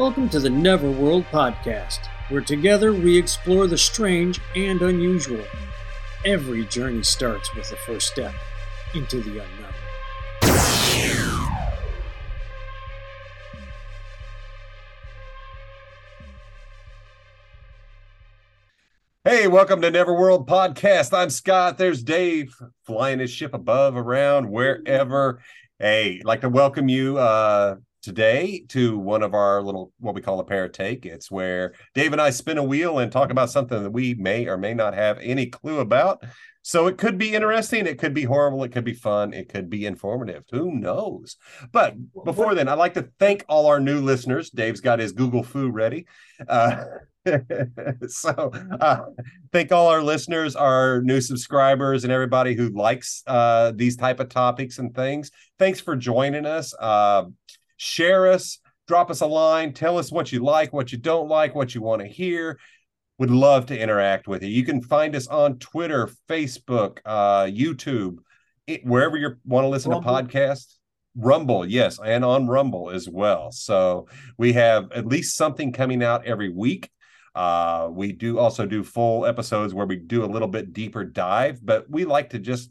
Welcome 0.00 0.30
to 0.30 0.40
the 0.40 0.48
Neverworld 0.48 1.26
Podcast, 1.26 2.06
where 2.30 2.40
together 2.40 2.94
we 2.94 3.18
explore 3.18 3.66
the 3.66 3.76
strange 3.76 4.40
and 4.56 4.80
unusual. 4.80 5.44
Every 6.24 6.64
journey 6.64 7.02
starts 7.02 7.54
with 7.54 7.68
the 7.68 7.76
first 7.76 8.06
step 8.06 8.32
into 8.94 9.20
the 9.20 9.44
unknown. 9.44 9.74
Hey, 19.22 19.48
welcome 19.48 19.82
to 19.82 19.90
Neverworld 19.90 20.46
Podcast. 20.46 21.12
I'm 21.12 21.28
Scott. 21.28 21.76
There's 21.76 22.02
Dave 22.02 22.54
flying 22.86 23.18
his 23.18 23.30
ship 23.30 23.52
above, 23.52 23.98
around, 23.98 24.50
wherever. 24.50 25.42
Hey, 25.78 26.20
I'd 26.20 26.24
like 26.24 26.40
to 26.40 26.48
welcome 26.48 26.88
you 26.88 27.18
uh, 27.18 27.76
today 28.02 28.64
to 28.68 28.98
one 28.98 29.22
of 29.22 29.34
our 29.34 29.62
little 29.62 29.92
what 29.98 30.14
we 30.14 30.20
call 30.20 30.40
a 30.40 30.44
pair 30.44 30.68
take. 30.68 31.06
It's 31.06 31.30
where 31.30 31.74
Dave 31.94 32.12
and 32.12 32.20
I 32.20 32.30
spin 32.30 32.58
a 32.58 32.64
wheel 32.64 32.98
and 32.98 33.10
talk 33.10 33.30
about 33.30 33.50
something 33.50 33.82
that 33.82 33.90
we 33.90 34.14
may 34.14 34.46
or 34.46 34.56
may 34.56 34.74
not 34.74 34.94
have 34.94 35.18
any 35.20 35.46
clue 35.46 35.78
about. 35.78 36.24
So 36.62 36.86
it 36.88 36.98
could 36.98 37.16
be 37.16 37.34
interesting, 37.34 37.86
it 37.86 37.98
could 37.98 38.12
be 38.12 38.24
horrible, 38.24 38.62
it 38.64 38.72
could 38.72 38.84
be 38.84 38.92
fun, 38.92 39.32
it 39.32 39.48
could 39.48 39.70
be 39.70 39.86
informative. 39.86 40.44
Who 40.50 40.72
knows? 40.72 41.36
But 41.72 41.94
before 42.24 42.54
then, 42.54 42.68
I'd 42.68 42.74
like 42.74 42.94
to 42.94 43.08
thank 43.18 43.44
all 43.48 43.66
our 43.66 43.80
new 43.80 44.00
listeners. 44.00 44.50
Dave's 44.50 44.82
got 44.82 44.98
his 44.98 45.12
Google 45.12 45.42
Fu 45.42 45.70
ready. 45.70 46.06
Uh, 46.46 46.84
so 48.08 48.50
uh, 48.80 49.00
thank 49.52 49.70
all 49.72 49.88
our 49.88 50.02
listeners 50.02 50.56
our 50.56 51.02
new 51.02 51.20
subscribers 51.20 52.04
and 52.04 52.12
everybody 52.12 52.54
who 52.54 52.70
likes 52.70 53.22
uh, 53.26 53.72
these 53.74 53.96
type 53.96 54.20
of 54.20 54.30
topics 54.30 54.78
and 54.78 54.94
things 54.94 55.30
thanks 55.58 55.80
for 55.80 55.96
joining 55.96 56.46
us 56.46 56.74
uh, 56.80 57.24
share 57.82 58.26
us 58.26 58.58
drop 58.86 59.10
us 59.10 59.22
a 59.22 59.26
line 59.26 59.72
tell 59.72 59.96
us 59.96 60.12
what 60.12 60.30
you 60.30 60.40
like 60.40 60.70
what 60.70 60.92
you 60.92 60.98
don't 60.98 61.28
like 61.28 61.54
what 61.54 61.74
you 61.74 61.80
want 61.80 62.02
to 62.02 62.06
hear 62.06 62.58
would 63.16 63.30
love 63.30 63.64
to 63.64 63.78
interact 63.78 64.28
with 64.28 64.42
you 64.42 64.50
you 64.50 64.64
can 64.64 64.82
find 64.82 65.16
us 65.16 65.26
on 65.28 65.58
twitter 65.58 66.10
facebook 66.28 66.98
uh, 67.06 67.44
youtube 67.44 68.18
it, 68.66 68.84
wherever 68.84 69.16
you 69.16 69.34
want 69.46 69.64
to 69.64 69.68
listen 69.68 69.92
Rumble. 69.92 70.14
to 70.14 70.24
podcasts 70.24 70.76
Rumble, 71.16 71.66
yes, 71.66 71.98
and 71.98 72.24
on 72.24 72.46
Rumble 72.46 72.90
as 72.90 73.08
well. 73.08 73.50
So 73.50 74.06
we 74.38 74.52
have 74.52 74.92
at 74.92 75.06
least 75.06 75.36
something 75.36 75.72
coming 75.72 76.04
out 76.04 76.24
every 76.24 76.50
week. 76.50 76.88
Uh, 77.34 77.88
we 77.90 78.12
do 78.12 78.38
also 78.38 78.64
do 78.64 78.84
full 78.84 79.26
episodes 79.26 79.74
where 79.74 79.86
we 79.86 79.96
do 79.96 80.24
a 80.24 80.26
little 80.26 80.46
bit 80.46 80.72
deeper 80.72 81.04
dive, 81.04 81.64
but 81.64 81.90
we 81.90 82.04
like 82.04 82.30
to 82.30 82.38
just 82.38 82.70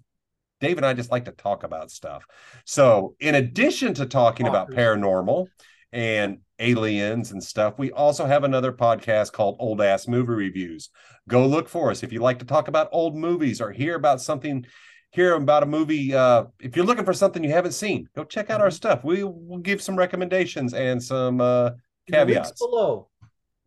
Dave 0.59 0.77
and 0.77 0.85
I 0.85 0.93
just 0.93 1.11
like 1.11 1.25
to 1.25 1.31
talk 1.31 1.63
about 1.63 1.91
stuff. 1.91 2.25
So, 2.65 3.15
in 3.19 3.35
addition 3.35 3.93
to 3.95 4.05
talking 4.05 4.47
about 4.47 4.71
paranormal 4.71 5.47
and 5.91 6.39
aliens 6.59 7.31
and 7.31 7.43
stuff, 7.43 7.79
we 7.79 7.91
also 7.91 8.25
have 8.25 8.43
another 8.43 8.71
podcast 8.73 9.31
called 9.31 9.55
Old 9.59 9.81
Ass 9.81 10.07
Movie 10.07 10.33
Reviews. 10.33 10.89
Go 11.27 11.45
look 11.47 11.69
for 11.69 11.91
us. 11.91 12.03
If 12.03 12.11
you 12.11 12.19
like 12.19 12.39
to 12.39 12.45
talk 12.45 12.67
about 12.67 12.89
old 12.91 13.15
movies 13.15 13.61
or 13.61 13.71
hear 13.71 13.95
about 13.95 14.21
something 14.21 14.65
hear 15.11 15.33
about 15.33 15.63
a 15.63 15.65
movie 15.65 16.13
uh 16.13 16.43
if 16.59 16.75
you're 16.75 16.85
looking 16.85 17.03
for 17.03 17.13
something 17.15 17.43
you 17.43 17.49
haven't 17.51 17.71
seen 17.71 18.07
go 18.15 18.23
check 18.23 18.51
out 18.51 18.61
our 18.61 18.69
stuff. 18.69 19.03
We 19.03 19.23
will 19.23 19.57
give 19.57 19.81
some 19.81 19.95
recommendations 19.95 20.75
and 20.75 21.01
some 21.01 21.41
uh 21.41 21.71
caveats 22.11 22.49
Links 22.49 22.59
below. 22.59 23.07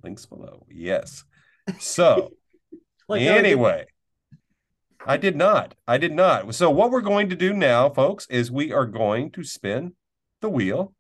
links 0.05 0.27
below. 0.27 0.65
Yes. 0.71 1.25
So 1.81 2.31
Like 3.09 3.23
how 3.23 3.29
I 3.33 3.35
did- 3.39 3.45
anyway 3.47 3.87
i 5.07 5.17
did 5.17 5.37
not 5.37 5.75
i 5.87 5.99
did 5.99 6.13
not 6.13 6.55
so 6.55 6.71
what 6.71 6.91
we're 6.91 7.01
going 7.01 7.29
to 7.29 7.37
do 7.37 7.53
now 7.53 7.89
folks 7.89 8.27
is 8.31 8.51
we 8.51 8.73
are 8.73 8.87
going 8.87 9.31
to 9.31 9.43
spin 9.43 9.93
the 10.41 10.49
wheel 10.49 10.93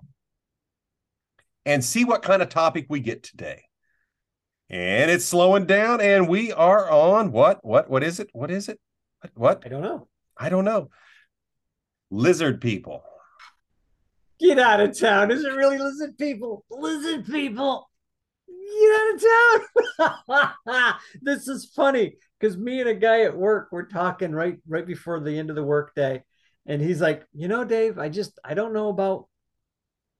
and 1.65 1.85
see 1.85 2.05
what 2.05 2.23
kind 2.23 2.43
of 2.43 2.49
topic 2.49 2.87
we 2.89 3.01
get 3.01 3.23
today 3.23 3.65
and 4.69 5.11
it's 5.11 5.25
slowing 5.25 5.67
down 5.67 6.01
and 6.01 6.29
we 6.29 6.53
are 6.53 6.91
on 6.91 7.33
what 7.33 7.65
what 7.65 7.89
what 7.91 8.03
is 8.03 8.21
it 8.21 8.29
what 8.33 8.51
is 8.51 8.69
it 8.69 8.81
what 9.35 9.63
I 9.65 9.69
don't 9.69 9.83
know. 9.83 10.09
i 10.37 10.49
don't 10.49 10.65
know 10.65 10.89
lizard 12.11 12.61
people 12.61 13.05
Get 14.43 14.59
out 14.59 14.81
of 14.81 14.99
town. 14.99 15.31
Is 15.31 15.45
it 15.45 15.55
really 15.55 15.79
lizard 15.79 16.19
people? 16.19 16.65
Lizard 16.69 17.27
people. 17.27 17.89
Get 18.49 19.01
out 19.01 19.15
of 19.15 20.11
town. 20.37 20.95
this 21.23 21.47
is 21.47 21.67
funny 21.67 22.17
because 22.43 22.57
me 22.57 22.81
and 22.81 22.89
a 22.89 22.95
guy 22.95 23.23
at 23.23 23.37
work 23.37 23.71
were 23.71 23.85
talking 23.85 24.33
right 24.33 24.59
right 24.67 24.87
before 24.87 25.21
the 25.21 25.39
end 25.39 25.49
of 25.49 25.57
the 25.57 25.63
workday, 25.63 26.25
and 26.67 26.83
he's 26.83 27.01
like, 27.01 27.25
you 27.33 27.47
know, 27.47 27.65
Dave, 27.65 27.99
I 27.99 28.09
just 28.09 28.39
I 28.45 28.55
don't 28.55 28.73
know 28.73 28.89
about 28.89 29.29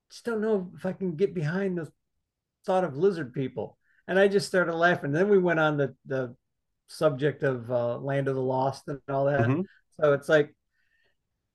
just 0.09 0.23
don't 0.23 0.41
know 0.41 0.71
if 0.75 0.85
I 0.85 0.93
can 0.93 1.15
get 1.15 1.33
behind 1.33 1.77
the 1.77 1.91
thought 2.65 2.85
of 2.85 2.95
lizard 2.95 3.33
people. 3.33 3.77
And 4.07 4.19
I 4.19 4.27
just 4.27 4.47
started 4.47 4.73
laughing. 4.75 5.11
Then 5.11 5.29
we 5.29 5.37
went 5.37 5.59
on 5.59 5.77
the 5.77 5.95
the 6.05 6.35
subject 6.87 7.43
of 7.43 7.69
uh, 7.69 7.97
Land 7.97 8.27
of 8.29 8.35
the 8.35 8.41
Lost 8.41 8.87
and 8.87 8.99
all 9.09 9.25
that. 9.25 9.41
Mhm. 9.41 9.65
So 9.99 10.13
it's 10.13 10.29
like 10.29 10.55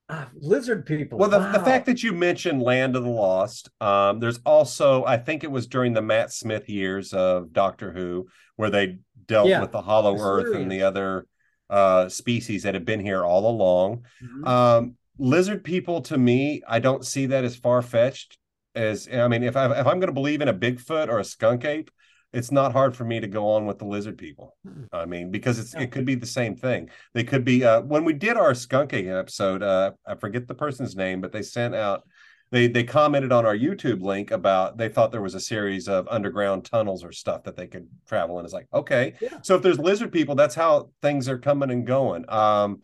ah, 0.09 0.29
lizard 0.35 0.87
people. 0.87 1.19
Well, 1.19 1.31
the, 1.31 1.39
the 1.39 1.65
fact 1.65 1.87
that 1.87 2.03
you 2.03 2.13
mentioned 2.13 2.63
Land 2.63 2.97
of 2.97 3.05
the 3.05 3.11
Lost, 3.11 3.71
um, 3.81 4.21
there's 4.21 4.41
also, 4.45 5.05
I 5.05 5.17
think 5.17 5.45
it 5.45 5.51
was 5.51 5.67
during 5.67 5.93
the 5.93 6.03
Matt 6.03 6.33
Smith 6.33 6.69
years 6.69 7.13
of 7.13 7.53
Doctor 7.53 7.93
Who, 7.93 8.29
where 8.57 8.71
they 8.71 8.99
dealt 9.29 9.49
Yeah, 9.49 9.61
with 9.61 9.73
the 9.73 9.83
Hollow 9.83 10.19
Earth 10.19 10.55
and 10.55 10.71
the 10.71 10.83
other 10.83 11.27
uh, 11.71 12.09
species 12.09 12.63
that 12.63 12.75
have 12.75 12.85
been 12.85 13.01
here 13.01 13.25
all 13.25 13.49
along. 13.49 14.05
Mhm. 14.23 14.47
Um, 14.49 14.97
lizard 15.19 15.63
people, 15.63 16.01
to 16.03 16.17
me, 16.19 16.63
I 16.67 16.79
don't 16.79 17.05
see 17.05 17.27
that 17.27 17.45
as 17.45 17.55
far 17.57 17.83
fetched 17.83 18.39
as 18.75 19.09
I 19.13 19.29
mean, 19.29 19.43
if 19.43 19.57
I 19.57 19.67
if 19.67 19.87
I'm 19.87 20.01
going 20.01 20.07
to 20.09 20.13
believe 20.13 20.41
in 20.41 20.49
a 20.49 20.55
Bigfoot 20.55 21.09
or 21.09 21.19
a 21.19 21.25
skunk 21.25 21.65
ape, 21.65 21.91
it's 22.33 22.53
not 22.53 22.73
hard 22.73 22.95
for 22.95 23.05
me 23.05 23.21
to 23.21 23.27
go 23.27 23.51
on 23.51 23.67
with 23.67 23.79
the 23.79 23.85
lizard 23.85 24.17
people. 24.19 24.57
Mhm. 24.67 24.89
I 24.93 25.05
mean, 25.05 25.31
because 25.31 25.59
it's 25.59 25.75
it 25.75 25.91
could 25.91 26.05
be 26.05 26.15
the 26.15 26.27
same 26.27 26.57
thing. 26.57 26.91
They 27.15 27.25
could 27.25 27.45
be 27.45 27.65
uh, 27.65 27.83
when 27.83 28.05
we 28.05 28.13
did 28.13 28.37
our 28.37 28.55
skunk 28.55 28.93
ape 28.95 29.09
episode. 29.09 29.63
Uh, 29.63 29.93
I 30.07 30.15
forget 30.15 30.47
the 30.47 30.55
person's 30.55 30.97
name, 30.97 31.21
but 31.21 31.33
they 31.33 31.43
sent 31.43 31.75
out. 31.75 32.05
They 32.51 32.67
they 32.69 32.85
commented 32.85 33.33
on 33.33 33.45
our 33.45 33.57
YouTube 33.57 34.01
link 34.03 34.31
about 34.31 34.77
they 34.79 34.89
thought 34.89 35.13
there 35.13 35.23
was 35.23 35.35
a 35.35 35.41
series 35.41 35.89
of 35.89 36.07
underground 36.09 36.65
tunnels 36.65 37.05
or 37.05 37.13
stuff 37.13 37.45
that 37.45 37.57
they 37.57 37.67
could 37.67 37.89
travel 38.07 38.39
in. 38.39 38.45
It's 38.45 38.55
like 38.55 38.69
okay, 38.73 39.15
Yeah. 39.21 39.41
so 39.43 39.57
if 39.57 39.63
there's 39.63 39.79
lizard 39.79 40.13
people, 40.13 40.35
that's 40.35 40.55
how 40.55 40.91
things 41.03 41.29
are 41.29 41.39
coming 41.39 41.71
and 41.71 41.87
going. 41.87 42.25
Um, 42.31 42.81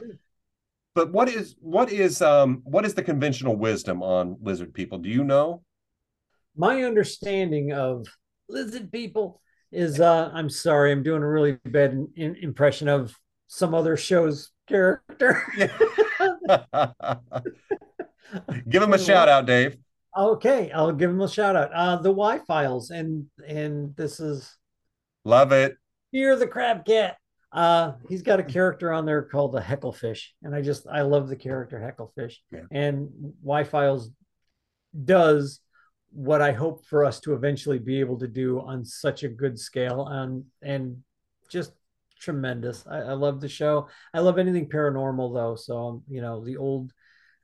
but 0.94 1.12
what 1.12 1.28
is 1.28 1.56
what 1.60 1.91
is 1.91 2.20
um 2.22 2.60
what 2.64 2.84
is 2.84 2.94
the 2.94 3.03
conventional 3.03 3.56
wisdom 3.56 4.03
on 4.03 4.36
lizard 4.41 4.74
people? 4.74 4.98
Do 4.98 5.08
you 5.08 5.24
know? 5.24 5.62
my 6.56 6.84
understanding 6.84 7.72
of 7.72 8.06
lizard 8.48 8.92
people 8.92 9.41
is 9.72 9.98
uh 9.98 10.30
i'm 10.32 10.48
sorry 10.48 10.92
i'm 10.92 11.03
doing 11.03 11.20
a 11.20 11.28
really 11.28 11.58
bad 11.64 11.91
in, 11.92 12.08
in- 12.14 12.36
impression 12.36 12.86
of 12.86 13.12
some 13.48 13.74
other 13.74 13.97
show's 13.97 14.53
character 14.69 15.42
Give 18.68 18.82
him 18.82 18.92
a 18.92 18.98
shout 19.10 19.28
out, 19.28 19.46
Dave. 19.46 19.76
okay 20.16 20.70
i'll 20.72 20.92
give 20.92 21.10
him 21.10 21.20
a 21.20 21.28
shout 21.28 21.56
out 21.56 21.70
uh 21.74 21.96
the 21.96 22.12
y 22.12 22.38
files 22.46 22.90
and 22.90 23.26
and 23.46 23.94
this 23.96 24.20
is 24.20 24.56
Love 25.24 25.52
it. 25.52 25.76
Fear 26.12 26.36
the 26.36 26.46
Crab 26.46 26.84
Cat. 26.84 27.16
Uh, 27.50 27.92
he's 28.10 28.20
got 28.22 28.40
a 28.40 28.44
character 28.44 28.92
on 28.92 29.06
there 29.06 29.22
called 29.22 29.53
the 29.53 29.60
Hecklefish, 29.60 30.26
and 30.42 30.54
I 30.54 30.60
just 30.60 30.86
I 30.86 31.00
love 31.00 31.28
the 31.28 31.36
character 31.36 31.78
Hecklefish. 31.78 32.34
Yeah. 32.53 32.60
And 32.71 33.09
Y 33.42 33.65
Files 33.65 34.10
does 35.04 35.60
what 36.10 36.42
I 36.42 36.53
hope 36.53 36.84
for 36.86 37.04
us 37.06 37.20
to 37.20 37.32
eventually 37.32 37.78
be 37.78 38.00
able 38.00 38.18
to 38.18 38.28
do 38.28 38.60
on 38.60 38.84
such 38.84 39.22
a 39.22 39.28
good 39.28 39.59
scale, 39.59 40.06
and 40.09 40.44
and 40.60 41.03
just 41.48 41.72
tremendous. 42.20 42.84
I, 42.86 42.98
I 42.98 43.12
love 43.15 43.41
the 43.41 43.48
show. 43.48 43.88
I 44.12 44.20
love 44.20 44.38
anything 44.38 44.68
paranormal 44.68 45.32
though, 45.34 45.56
so 45.56 46.03
you 46.06 46.20
know 46.20 46.44
the 46.44 46.59
old 46.59 46.92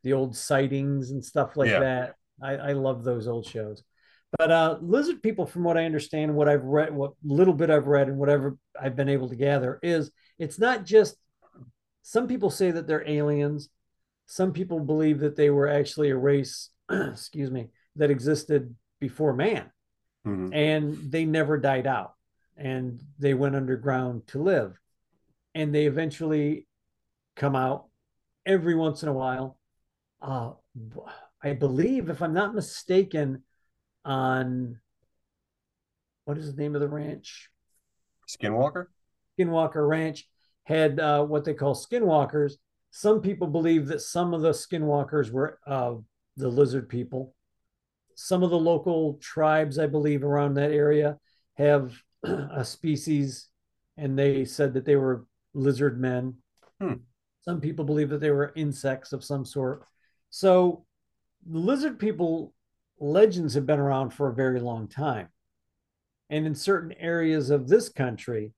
the 0.02 0.12
old 0.12 0.36
sightings 0.36 1.10
and 1.10 1.24
stuff 1.24 1.56
like 1.56 1.68
Yeah. 1.70 1.80
that. 1.80 2.14
I, 2.42 2.52
I 2.56 2.72
love 2.72 3.04
those 3.04 3.28
old 3.28 3.46
shows. 3.46 3.82
But 4.38 4.50
uh, 4.50 4.78
lizard 4.80 5.22
people, 5.22 5.44
from 5.44 5.64
what 5.64 5.76
I 5.76 5.84
understand, 5.84 6.34
what 6.34 6.48
I've 6.48 6.64
read, 6.64 6.94
what 6.94 7.12
little 7.22 7.52
bit 7.52 7.68
I've 7.68 7.86
read, 7.88 8.08
and 8.08 8.16
whatever 8.16 8.56
I've 8.80 8.96
been 8.96 9.08
able 9.08 9.28
to 9.28 9.36
gather, 9.36 9.78
is 9.82 10.10
it's 10.38 10.58
not 10.58 10.84
just. 10.84 11.16
Some 12.02 12.26
people 12.26 12.50
say 12.50 12.70
that 12.70 12.86
they're 12.86 13.06
aliens. 13.08 13.68
Some 14.26 14.52
people 14.52 14.80
believe 14.80 15.18
that 15.20 15.36
they 15.36 15.50
were 15.50 15.68
actually 15.68 16.10
a 16.10 16.16
race, 16.16 16.70
excuse 16.90 17.50
me, 17.50 17.68
that 17.96 18.10
existed 18.10 18.74
before 19.00 19.34
man, 19.34 19.70
Mhm. 20.26 20.54
and 20.54 20.96
they 21.12 21.24
never 21.26 21.58
died 21.58 21.86
out, 21.86 22.14
and 22.56 23.02
they 23.18 23.34
went 23.34 23.54
underground 23.56 24.26
to 24.28 24.42
live, 24.42 24.78
and 25.54 25.74
they 25.74 25.86
eventually 25.86 26.66
come 27.36 27.54
out 27.54 27.88
every 28.46 28.74
once 28.74 29.02
in 29.02 29.08
a 29.08 29.12
while. 29.12 29.58
Uh, 30.20 30.52
I 31.42 31.52
believe, 31.54 32.10
if 32.10 32.22
I'm 32.22 32.34
not 32.34 32.54
mistaken, 32.54 33.42
on 34.04 34.78
what 36.24 36.38
is 36.38 36.54
the 36.54 36.62
name 36.62 36.74
of 36.74 36.80
the 36.80 36.88
ranch? 36.88 37.48
Skinwalker? 38.28 38.86
Skinwalker 39.38 39.88
Ranch 39.88 40.28
had 40.64 41.00
uh, 41.00 41.24
what 41.24 41.44
they 41.44 41.54
call 41.54 41.74
skinwalkers. 41.74 42.54
Some 42.90 43.20
people 43.20 43.46
believe 43.46 43.86
that 43.88 44.00
some 44.00 44.34
of 44.34 44.42
the 44.42 44.50
skinwalkers 44.50 45.30
were 45.30 45.58
uh, 45.66 45.94
the 46.36 46.48
lizard 46.48 46.88
people. 46.88 47.34
some 48.14 48.42
of 48.42 48.50
the 48.50 48.58
local 48.58 49.14
tribes, 49.14 49.78
I 49.78 49.86
believe, 49.86 50.22
around 50.24 50.54
that 50.54 50.72
area 50.72 51.18
have 51.54 51.94
a 52.22 52.64
species, 52.64 53.48
and 53.96 54.18
they 54.18 54.44
said 54.44 54.74
that 54.74 54.84
they 54.84 54.96
were 54.96 55.24
lizard 55.54 55.98
men. 55.98 56.34
Hmm. 56.80 56.94
Some 57.42 57.60
people 57.60 57.84
believe 57.84 58.10
that 58.10 58.20
they 58.20 58.30
were 58.30 58.52
insects 58.54 59.12
of 59.12 59.24
some 59.24 59.44
sort. 59.44 59.84
So, 60.30 60.84
the 61.46 61.58
lizard 61.58 61.98
people 61.98 62.54
legends 62.98 63.54
have 63.54 63.66
been 63.66 63.78
around 63.78 64.10
for 64.10 64.28
a 64.28 64.34
very 64.34 64.60
long 64.60 64.88
time. 64.88 65.28
And 66.28 66.46
in 66.46 66.54
certain 66.54 66.92
areas 66.92 67.50
of 67.50 67.68
this 67.68 67.88
country, 67.88 68.52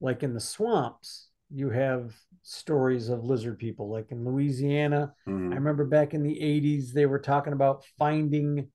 like 0.00 0.22
in 0.22 0.32
the 0.32 0.40
swamps, 0.40 1.28
you 1.50 1.70
have 1.70 2.14
stories 2.42 3.08
of 3.08 3.24
lizard 3.24 3.58
people. 3.58 3.88
Like 3.88 4.10
in 4.12 4.24
Louisiana, 4.24 5.12
Mhm. 5.26 5.52
I 5.52 5.54
remember 5.56 5.84
back 5.84 6.14
in 6.14 6.22
the 6.22 6.40
80s, 6.40 6.92
they 6.92 7.06
were 7.06 7.18
talking 7.18 7.52
about 7.52 7.84
finding 7.98 8.70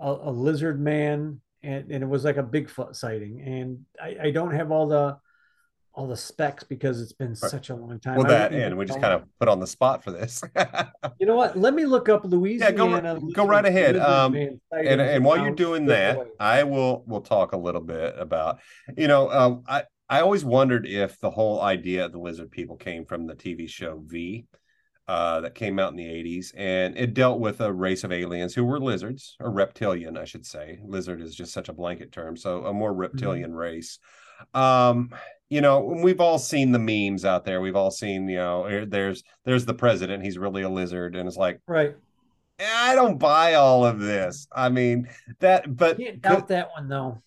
a, 0.00 0.10
a 0.10 0.30
lizard 0.30 0.80
man, 0.80 1.40
and, 1.62 1.90
and 1.90 2.02
it 2.02 2.08
was 2.08 2.24
like 2.24 2.36
a 2.36 2.42
Bigfoot 2.42 2.94
sighting. 2.94 3.40
And 3.40 3.86
I, 4.00 4.16
I 4.24 4.30
don't 4.30 4.52
have 4.52 4.70
all 4.70 4.88
the 4.88 5.18
all 5.94 6.08
the 6.08 6.16
specs 6.16 6.64
because 6.64 7.00
it's 7.00 7.12
been 7.12 7.36
such 7.36 7.70
a 7.70 7.74
long 7.74 8.00
time. 8.00 8.16
Well, 8.16 8.26
I 8.26 8.30
that 8.30 8.52
and 8.52 8.76
we 8.76 8.84
just 8.84 9.00
kind 9.00 9.12
of 9.12 9.24
put 9.38 9.48
on 9.48 9.60
the 9.60 9.66
spot 9.66 10.02
for 10.02 10.10
this. 10.10 10.42
You 11.20 11.26
know 11.26 11.36
what? 11.36 11.56
Let 11.56 11.74
me 11.74 11.86
look 11.86 12.08
up 12.08 12.24
yeah, 12.24 12.30
Louisiana. 12.30 12.76
go 12.76 12.90
right, 12.90 13.32
go 13.34 13.46
right 13.46 13.64
ahead. 13.64 13.96
Um, 13.96 14.34
and 14.34 14.60
and 14.72 15.24
while 15.24 15.38
you're 15.38 15.54
doing 15.54 15.86
that, 15.86 16.18
way. 16.18 16.26
I 16.40 16.64
will 16.64 17.04
will 17.06 17.20
talk 17.20 17.52
a 17.52 17.56
little 17.56 17.80
bit 17.80 18.14
about 18.18 18.58
you 18.96 19.06
know 19.06 19.30
um, 19.30 19.62
I 19.68 19.84
I 20.08 20.20
always 20.20 20.44
wondered 20.44 20.86
if 20.86 21.18
the 21.20 21.30
whole 21.30 21.62
idea 21.62 22.06
of 22.06 22.12
the 22.12 22.18
lizard 22.18 22.50
people 22.50 22.76
came 22.76 23.04
from 23.04 23.26
the 23.26 23.34
TV 23.34 23.68
show 23.68 24.02
V. 24.04 24.46
Uh, 25.06 25.42
that 25.42 25.54
came 25.54 25.78
out 25.78 25.90
in 25.90 25.96
the 25.96 26.06
80s 26.06 26.52
and 26.56 26.96
it 26.96 27.12
dealt 27.12 27.38
with 27.38 27.60
a 27.60 27.70
race 27.70 28.04
of 28.04 28.12
aliens 28.12 28.54
who 28.54 28.64
were 28.64 28.80
lizards 28.80 29.36
or 29.38 29.50
reptilian 29.50 30.16
i 30.16 30.24
should 30.24 30.46
say 30.46 30.78
lizard 30.82 31.20
is 31.20 31.34
just 31.34 31.52
such 31.52 31.68
a 31.68 31.74
blanket 31.74 32.10
term 32.10 32.38
so 32.38 32.64
a 32.64 32.72
more 32.72 32.94
reptilian 32.94 33.52
race 33.52 33.98
um 34.54 35.10
you 35.48 35.60
know 35.60 35.80
we've 35.80 36.20
all 36.20 36.38
seen 36.38 36.72
the 36.72 36.78
memes 36.78 37.24
out 37.24 37.44
there 37.44 37.60
we've 37.60 37.76
all 37.76 37.90
seen 37.90 38.28
you 38.28 38.36
know 38.36 38.84
there's 38.86 39.22
there's 39.44 39.64
the 39.64 39.74
president 39.74 40.24
he's 40.24 40.38
really 40.38 40.62
a 40.62 40.68
lizard 40.68 41.16
and 41.16 41.28
it's 41.28 41.36
like 41.36 41.60
right. 41.66 41.94
I 42.60 42.94
don't 42.94 43.18
buy 43.18 43.54
all 43.54 43.84
of 43.84 43.98
this. 43.98 44.46
I 44.52 44.68
mean 44.68 45.08
that, 45.40 45.76
but 45.76 45.98
Can't 45.98 46.22
doubt 46.22 46.48
that 46.48 46.70
one 46.70 46.88
though. 46.88 47.22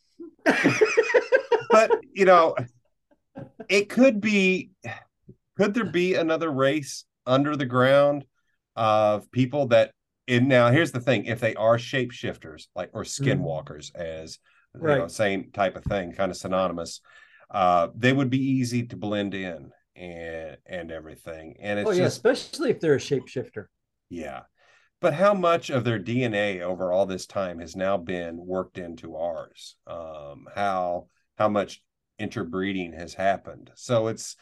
but 1.69 1.91
you 2.13 2.25
know, 2.25 2.55
it 3.69 3.89
could 3.89 4.21
be. 4.21 4.71
Could 5.57 5.73
there 5.73 5.85
be 5.85 6.13
another 6.13 6.51
race 6.51 7.05
under 7.25 7.55
the 7.55 7.65
ground 7.65 8.25
of 8.75 9.29
people 9.31 9.67
that? 9.67 9.91
And 10.29 10.47
now 10.47 10.71
here's 10.71 10.91
the 10.91 10.99
thing: 10.99 11.25
if 11.25 11.39
they 11.39 11.55
are 11.55 11.77
shapeshifters, 11.77 12.67
like 12.75 12.91
or 12.93 13.03
skinwalkers, 13.03 13.95
as 13.95 14.39
you 14.81 14.87
know, 14.87 15.01
Right. 15.01 15.11
same 15.11 15.51
type 15.51 15.75
of 15.75 15.83
thing, 15.83 16.13
kind 16.13 16.31
of 16.31 16.37
synonymous, 16.37 17.01
uh, 17.51 17.89
they 17.95 18.13
would 18.13 18.29
be 18.29 18.41
easy 18.41 18.85
to 18.87 18.97
blend 18.97 19.33
in 19.33 19.71
and 19.95 20.57
and 20.65 20.91
everything. 20.91 21.57
And 21.59 21.79
it's 21.79 21.87
oh 21.89 21.91
yeah, 21.91 22.03
just 22.03 22.17
especially 22.17 22.71
if 22.71 22.79
they're 22.79 22.95
a 22.95 22.99
shapeshifter. 22.99 23.65
Yeah. 24.09 24.41
But 24.99 25.13
how 25.13 25.33
much 25.33 25.69
of 25.69 25.83
their 25.83 25.99
DNA 25.99 26.61
over 26.61 26.91
all 26.91 27.05
this 27.05 27.27
time 27.27 27.59
has 27.59 27.75
now 27.75 27.97
been 27.97 28.37
worked 28.37 28.77
into 28.77 29.15
ours? 29.15 29.75
Um, 29.85 30.47
how 30.55 31.07
how 31.37 31.49
much 31.49 31.83
interbreeding 32.17 32.93
has 32.93 33.13
happened? 33.13 33.71
So 33.75 34.07
it's 34.07 34.35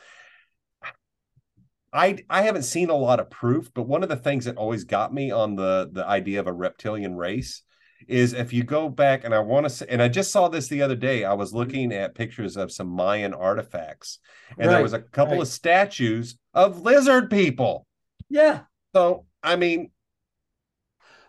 I 1.93 2.17
I 2.29 2.41
haven't 2.43 2.63
seen 2.63 2.89
a 2.89 2.95
lot 2.95 3.19
of 3.19 3.29
proof, 3.29 3.73
but 3.73 3.83
one 3.87 4.03
of 4.03 4.09
the 4.09 4.15
things 4.15 4.45
that 4.45 4.57
always 4.57 4.83
got 4.83 5.13
me 5.13 5.31
on 5.31 5.55
the 5.55 5.89
the 5.91 6.05
idea 6.05 6.39
of 6.39 6.47
a 6.47 6.53
reptilian 6.53 7.15
race 7.15 7.63
is 8.07 8.33
if 8.33 8.53
you 8.53 8.63
go 8.63 8.89
back 8.89 9.23
and 9.23 9.33
I 9.33 9.39
want 9.39 9.65
to 9.65 9.69
say, 9.69 9.85
and 9.89 10.01
I 10.01 10.07
just 10.07 10.31
saw 10.31 10.47
this 10.47 10.67
the 10.67 10.81
other 10.81 10.95
day. 10.95 11.23
I 11.23 11.33
was 11.33 11.53
looking 11.53 11.91
at 11.91 12.15
pictures 12.15 12.57
of 12.57 12.71
some 12.71 12.87
Mayan 12.87 13.33
artifacts, 13.33 14.19
and 14.57 14.69
there 14.69 14.81
was 14.81 14.93
a 14.93 14.99
couple 14.99 15.33
right. 15.35 15.41
of 15.41 15.47
statues 15.47 16.37
of 16.53 16.81
lizard 16.81 17.29
people. 17.29 17.85
Yeah. 18.29 18.61
So 18.93 19.25
I 19.43 19.55
mean, 19.55 19.91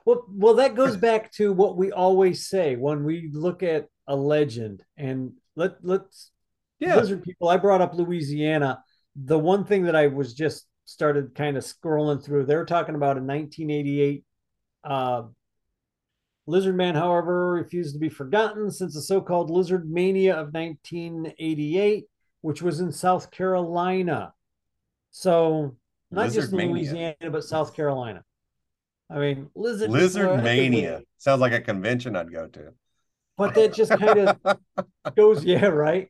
Well, 0.04 0.24
well, 0.28 0.54
that 0.54 0.74
goes 0.74 0.96
back 0.96 1.32
to 1.32 1.52
what 1.52 1.76
we 1.76 1.92
always 1.92 2.46
say 2.48 2.76
when 2.76 3.04
we 3.04 3.30
look 3.32 3.62
at 3.62 3.88
a 4.06 4.16
legend. 4.16 4.82
And 4.96 5.32
let 5.54 5.76
let's 5.82 6.30
yeah, 6.78 6.96
lizard 6.96 7.22
people. 7.22 7.48
I 7.48 7.56
brought 7.56 7.80
up 7.80 7.94
Louisiana. 7.94 8.82
The 9.16 9.38
one 9.38 9.64
thing 9.64 9.84
that 9.84 9.96
I 9.96 10.08
was 10.08 10.34
just 10.34 10.66
started 10.84 11.34
kind 11.34 11.56
of 11.56 11.64
scrolling 11.64 12.22
through, 12.22 12.46
they 12.46 12.54
were 12.56 12.64
talking 12.64 12.94
about 12.94 13.16
a 13.16 13.20
1988 13.20 14.24
uh, 14.84 15.22
lizard 16.46 16.76
man. 16.76 16.94
However, 16.94 17.50
refused 17.52 17.94
to 17.94 17.98
be 17.98 18.08
forgotten 18.08 18.70
since 18.70 18.94
the 18.94 19.02
so-called 19.02 19.50
lizard 19.50 19.90
mania 19.90 20.34
of 20.34 20.52
1988, 20.52 22.06
which 22.40 22.62
was 22.62 22.80
in 22.80 22.92
South 22.92 23.30
Carolina. 23.30 24.32
So 25.10 25.76
not 26.10 26.26
just 26.26 26.52
Lizard 26.52 26.54
mania. 26.54 26.72
Louisiana, 26.72 27.30
but 27.30 27.44
South 27.44 27.74
Carolina. 27.74 28.24
I 29.08 29.18
mean, 29.18 29.50
lizard 29.54 29.90
Lizard 29.90 30.26
are 30.26 30.42
Mania 30.42 31.02
sounds 31.18 31.40
like 31.40 31.52
a 31.52 31.60
convention 31.60 32.16
I'd 32.16 32.32
go 32.32 32.48
to. 32.48 32.72
But 33.36 33.54
that 33.54 33.74
just 33.74 33.92
kind 33.92 34.18
of 34.20 34.58
goes, 35.16 35.44
yeah, 35.44 35.66
right. 35.66 36.08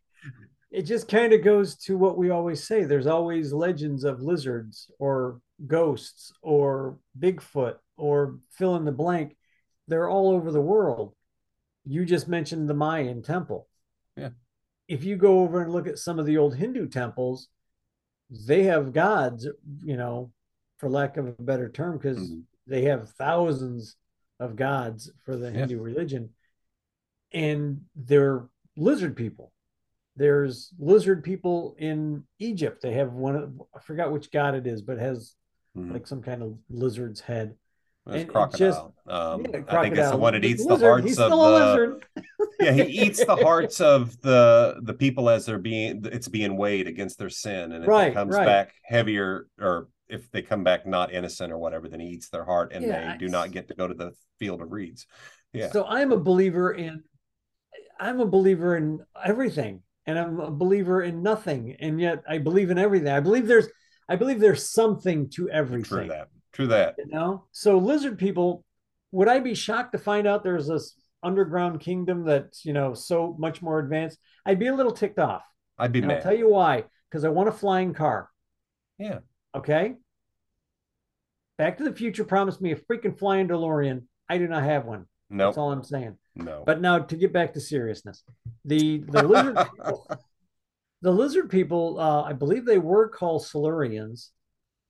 It 0.70 0.82
just 0.82 1.08
kind 1.08 1.32
of 1.32 1.42
goes 1.42 1.76
to 1.84 1.96
what 1.96 2.16
we 2.16 2.30
always 2.30 2.66
say. 2.66 2.84
There's 2.84 3.06
always 3.06 3.52
legends 3.52 4.04
of 4.04 4.20
lizards 4.20 4.90
or 4.98 5.40
ghosts 5.66 6.32
or 6.42 6.98
Bigfoot 7.18 7.76
or 7.96 8.38
fill 8.50 8.76
in 8.76 8.84
the 8.84 8.92
blank. 8.92 9.35
They're 9.88 10.08
all 10.08 10.30
over 10.30 10.50
the 10.50 10.60
world. 10.60 11.14
You 11.84 12.04
just 12.04 12.28
mentioned 12.28 12.68
the 12.68 12.74
Mayan 12.74 13.22
temple. 13.22 13.68
Yeah. 14.16 14.30
If 14.88 15.04
you 15.04 15.16
go 15.16 15.40
over 15.40 15.62
and 15.62 15.72
look 15.72 15.86
at 15.86 15.98
some 15.98 16.18
of 16.18 16.26
the 16.26 16.36
old 16.38 16.56
Hindu 16.56 16.88
temples, 16.88 17.48
they 18.30 18.64
have 18.64 18.92
gods, 18.92 19.46
you 19.84 19.96
know, 19.96 20.32
for 20.78 20.88
lack 20.88 21.16
of 21.16 21.26
a 21.26 21.43
better 21.43 21.69
term, 21.69 21.96
because 21.96 22.19
Mhm. 22.19 22.43
they 22.66 22.82
have 22.82 23.10
thousands 23.10 23.96
of 24.40 24.56
gods 24.56 25.10
for 25.24 25.36
the 25.36 25.46
Yeah. 25.50 25.58
Hindu 25.60 25.81
religion. 25.81 26.34
And 27.32 27.86
they're 27.94 28.48
lizard 28.76 29.16
people. 29.16 29.52
There's 30.16 30.72
lizard 30.78 31.22
people 31.22 31.74
in 31.78 32.26
Egypt. 32.38 32.81
They 32.82 32.94
have 32.94 33.12
one 33.12 33.36
of 33.36 33.62
I 33.74 33.81
forgot 33.81 34.12
which 34.12 34.31
god 34.31 34.55
it 34.55 34.66
is, 34.66 34.82
but 34.82 34.96
it 34.98 35.00
has 35.02 35.34
Mhm. 35.76 35.93
like 35.93 36.06
some 36.06 36.22
kind 36.22 36.43
of 36.43 36.58
lizard's 36.69 37.20
head. 37.20 37.58
There's 38.06 38.22
and 38.22 38.31
crocodile. 38.31 38.58
just- 38.58 39.15
um, 39.15 39.41
Yeah, 39.53 39.60
I 39.69 39.82
think 39.82 39.96
it's 39.96 40.10
the 40.10 40.17
one 40.17 40.32
that 40.34 40.44
eats 40.44 40.65
the 40.65 40.77
hearts 40.79 41.06
He's 41.06 41.19
of 41.19 41.31
the. 41.31 41.36
lizard. 41.36 42.05
Yeah, 42.60 42.72
he 42.72 42.82
eats 42.84 43.25
the 43.25 43.36
hearts 43.46 43.81
of 43.82 44.19
the 44.22 44.81
the 44.82 44.94
people 44.94 45.29
as 45.29 45.44
they're 45.44 45.58
being 45.58 46.05
it's 46.06 46.29
being 46.29 46.56
weighed 46.56 46.86
against 46.86 47.19
their 47.19 47.29
sin, 47.29 47.72
and 47.72 47.84
if 47.84 47.89
Right, 47.89 48.08
it 48.13 48.15
comes 48.15 48.34
right. 48.34 48.46
back 48.46 48.72
heavier 48.84 49.46
or 49.60 49.89
if 50.08 50.31
they 50.31 50.41
come 50.43 50.65
back 50.65 50.86
not 50.86 51.13
innocent 51.13 51.53
or 51.53 51.58
whatever, 51.58 51.89
then 51.89 52.01
he 52.01 52.06
eats 52.08 52.29
their 52.31 52.44
heart, 52.44 52.72
and 52.72 52.84
Yeah, 52.86 53.13
they 53.13 53.19
do 53.19 53.29
not 53.29 53.51
get 53.51 53.69
to 53.69 53.75
go 53.75 53.86
to 53.86 53.94
the 53.94 54.13
field 54.39 54.63
of 54.63 54.72
reeds. 54.72 55.06
Yeah, 55.53 55.70
So 55.70 55.84
I'm 55.84 56.13
a 56.13 56.17
believer 56.19 56.72
in 56.72 57.03
I'm 58.01 58.20
a 58.20 58.27
believer 58.27 58.77
in 58.77 59.01
everything 59.25 59.82
and 60.06 60.19
I'm 60.19 60.39
a 60.41 60.51
believer 60.51 61.03
in 61.03 61.22
nothing 61.22 61.77
and 61.81 62.01
yet 62.01 62.22
I 62.29 62.39
believe 62.39 62.70
in 62.70 62.79
everything. 62.79 63.08
I 63.08 63.20
believe 63.20 63.46
there's 63.46 63.69
I 64.08 64.17
believe 64.17 64.39
there's 64.41 64.70
something 64.70 65.29
to 65.31 65.51
everything. 65.51 65.84
true 65.98 66.08
that. 66.08 66.29
True 66.56 66.69
that. 66.69 66.94
You 66.96 67.05
know? 67.08 67.44
So 67.53 67.77
lizard 67.77 68.19
people, 68.19 68.65
would 69.13 69.29
I 69.29 69.41
be 69.41 69.55
shocked 69.55 69.93
to 69.93 69.98
find 69.98 70.27
out 70.27 70.43
there's 70.43 70.67
this 70.69 70.94
underground 71.22 71.81
kingdom 71.81 72.25
that's, 72.25 72.65
you 72.65 72.72
know, 72.72 72.94
so 72.94 73.36
much 73.39 73.60
more 73.60 73.79
advanced? 73.79 74.19
I'd 74.46 74.58
be 74.58 74.69
a 74.69 74.75
little 74.75 74.93
ticked 74.93 75.19
off. 75.19 75.43
I'd 75.79 75.93
be 75.93 75.98
And 75.98 76.08
mad. 76.08 76.17
I'll 76.17 76.22
tell 76.22 76.34
you 76.36 76.48
why. 76.48 76.84
Because 77.10 77.27
I 77.27 77.29
want 77.29 77.51
a 77.51 77.53
flying 77.53 77.93
car. 77.93 78.31
Yeah. 78.98 79.19
Okay. 79.55 79.96
Back 81.58 81.77
to 81.77 81.84
the 81.84 81.93
Future 81.93 82.25
promised 82.25 82.63
me 82.63 82.72
a 82.72 82.77
freaking 82.77 83.19
flying 83.19 83.48
DeLorean. 83.48 84.05
I 84.27 84.39
do 84.39 84.48
not 84.48 84.63
have 84.63 84.86
one. 84.86 85.05
Nope. 85.29 85.48
That's 85.48 85.58
all 85.58 85.72
I'm 85.72 85.84
saying. 85.84 86.17
No. 86.36 86.63
But 86.65 86.81
now 86.81 87.01
to 87.01 87.17
get 87.17 87.34
back 87.34 87.53
to 87.53 87.60
seriousness, 87.60 88.25
the 88.65 89.05
the 89.08 89.22
lizard 89.22 89.56
people, 89.77 90.10
the 91.03 91.10
lizard 91.10 91.51
people, 91.51 92.01
uh, 92.01 92.22
I 92.22 92.32
believe 92.32 92.65
they 92.65 92.79
were 92.79 93.10
called 93.10 93.43
Silurians, 93.43 94.31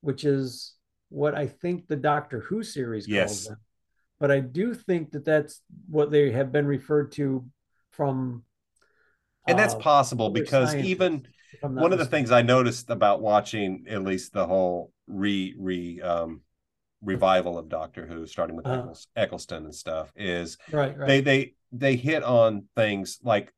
which 0.03 0.25
is 0.25 0.76
what 1.09 1.35
I 1.35 1.47
think 1.47 1.87
the 1.87 1.97
Doctor 1.97 2.41
Who 2.41 2.63
series 2.63 3.07
calls 3.07 3.47
them. 3.47 3.59
But 4.19 4.31
I 4.31 4.41
do 4.41 4.75
think 4.75 5.13
that 5.13 5.25
that's 5.25 5.61
what 5.89 6.11
they 6.11 6.31
have 6.31 6.51
been 6.53 6.67
referred 6.67 7.13
to 7.13 7.45
from. 7.91 8.45
and 9.47 9.59
that's 9.59 9.75
uh, 9.75 9.79
possible 9.79 10.31
because 10.31 10.75
even 10.75 11.27
one 11.61 11.93
of 11.93 11.99
the 11.99 12.07
things 12.07 12.31
I 12.31 12.43
noticed 12.43 12.91
about 12.91 13.21
watching 13.21 13.85
at 13.89 14.03
least 14.03 14.33
the 14.33 14.47
whole 14.47 14.93
re 15.07 15.55
re 15.59 16.01
um 16.01 16.41
revival 17.03 17.59
of 17.59 17.69
Doctor 17.69 18.07
Who, 18.07 18.27
starting 18.27 18.57
with 18.57 18.67
Uh-huh. 18.67 18.95
Eccleston 19.15 19.65
and 19.65 19.75
stuff, 19.75 20.13
is 20.17 20.59
right, 20.73 20.97
right, 20.97 21.07
they 21.07 21.21
they 21.21 21.55
they 21.73 21.97
hit 21.97 22.23
on 22.23 22.65
things 22.75 23.19
like 23.23 23.53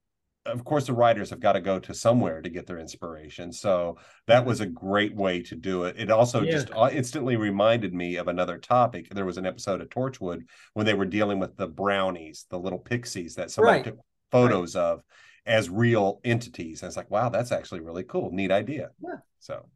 of 0.48 0.64
course 0.64 0.86
the 0.86 0.92
writers 0.92 1.30
have 1.30 1.40
got 1.40 1.52
to 1.52 1.60
go 1.60 1.78
to 1.78 1.94
somewhere 1.94 2.40
to 2.42 2.48
get 2.48 2.66
their 2.66 2.78
inspiration 2.78 3.52
so 3.52 3.96
that 4.26 4.44
was 4.44 4.60
a 4.60 4.66
great 4.66 5.14
way 5.14 5.42
to 5.42 5.54
do 5.54 5.84
it 5.84 5.96
it 5.98 6.10
also 6.10 6.42
Yeah. 6.42 6.52
just 6.52 6.70
uh, 6.74 6.88
instantly 6.92 7.36
reminded 7.36 7.94
me 7.94 8.16
of 8.16 8.28
another 8.28 8.58
topic 8.58 9.08
there 9.10 9.24
was 9.26 9.38
an 9.38 9.46
episode 9.46 9.80
of 9.80 9.88
torchwood 9.88 10.42
when 10.74 10.86
they 10.86 10.94
were 10.94 11.04
dealing 11.04 11.38
with 11.38 11.56
the 11.56 11.68
brownies 11.68 12.46
the 12.50 12.58
little 12.58 12.78
pixies 12.78 13.34
that 13.36 13.50
somebody 13.50 13.76
Right. 13.76 13.84
took 13.84 13.98
photos 14.30 14.76
of 14.76 15.02
as 15.46 15.70
real 15.70 16.20
entities 16.24 16.82
and 16.82 16.88
it's 16.88 16.96
like 16.96 17.10
wow 17.10 17.28
that's 17.28 17.52
actually 17.52 17.80
really 17.80 18.04
cool 18.04 18.30
neat 18.32 18.50
idea 18.50 18.90
Yeah. 19.00 19.18
so 19.38 19.66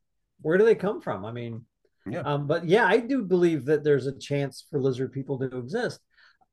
Where 0.42 0.58
do 0.58 0.64
they 0.64 0.74
come 0.74 1.00
from? 1.00 1.24
I 1.24 1.32
mean, 1.32 1.64
Yeah. 2.04 2.22
Um, 2.22 2.48
but 2.48 2.64
yeah, 2.66 2.84
I 2.84 2.98
do 2.98 3.22
believe 3.22 3.64
that 3.66 3.84
there's 3.84 4.08
a 4.08 4.18
chance 4.18 4.66
for 4.68 4.80
lizard 4.80 5.12
people 5.12 5.38
to 5.38 5.56
exist. 5.56 6.00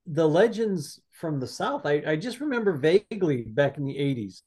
The 0.07 0.27
legends 0.27 0.99
from 1.11 1.39
the 1.39 1.47
South, 1.47 1.85
I, 1.85 2.01
I 2.05 2.15
just 2.15 2.39
remember 2.39 2.73
vaguely 2.73 3.43
back 3.43 3.77
in 3.77 3.85
the 3.85 3.95
80s, 3.97 4.41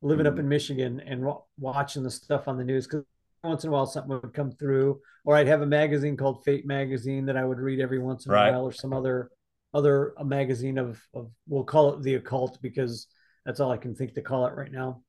living 0.00 0.26
up 0.26 0.34
Mhm. 0.34 0.40
in 0.40 0.48
Michigan 0.48 1.00
and 1.00 1.24
wa- 1.24 1.42
watching 1.58 2.02
the 2.02 2.10
stuff 2.10 2.46
on 2.48 2.56
the 2.56 2.64
news 2.64 2.86
because 2.86 3.04
once 3.42 3.64
in 3.64 3.70
a 3.70 3.72
while 3.72 3.86
something 3.86 4.20
would 4.20 4.32
come 4.34 4.52
through, 4.52 5.00
or 5.24 5.34
I'd 5.34 5.48
have 5.48 5.62
a 5.62 5.66
magazine 5.66 6.16
called 6.16 6.44
Fate 6.44 6.66
Magazine 6.66 7.26
that 7.26 7.36
I 7.36 7.44
would 7.44 7.58
read 7.58 7.80
every 7.80 7.98
once 7.98 8.26
in 8.26 8.32
Right. 8.32 8.48
a 8.48 8.52
while, 8.52 8.64
or 8.64 8.72
some 8.72 8.92
other 8.92 9.30
other 9.74 10.12
a 10.18 10.24
magazine 10.24 10.78
of 10.78 11.00
of 11.14 11.32
we'll 11.48 11.64
call 11.64 11.94
it 11.94 12.02
the 12.02 12.14
occult 12.14 12.60
because 12.62 13.08
that's 13.44 13.58
all 13.58 13.72
I 13.72 13.78
can 13.78 13.94
think 13.94 14.14
to 14.14 14.22
call 14.22 14.46
it 14.46 14.54
right 14.54 14.70
now, 14.70 15.02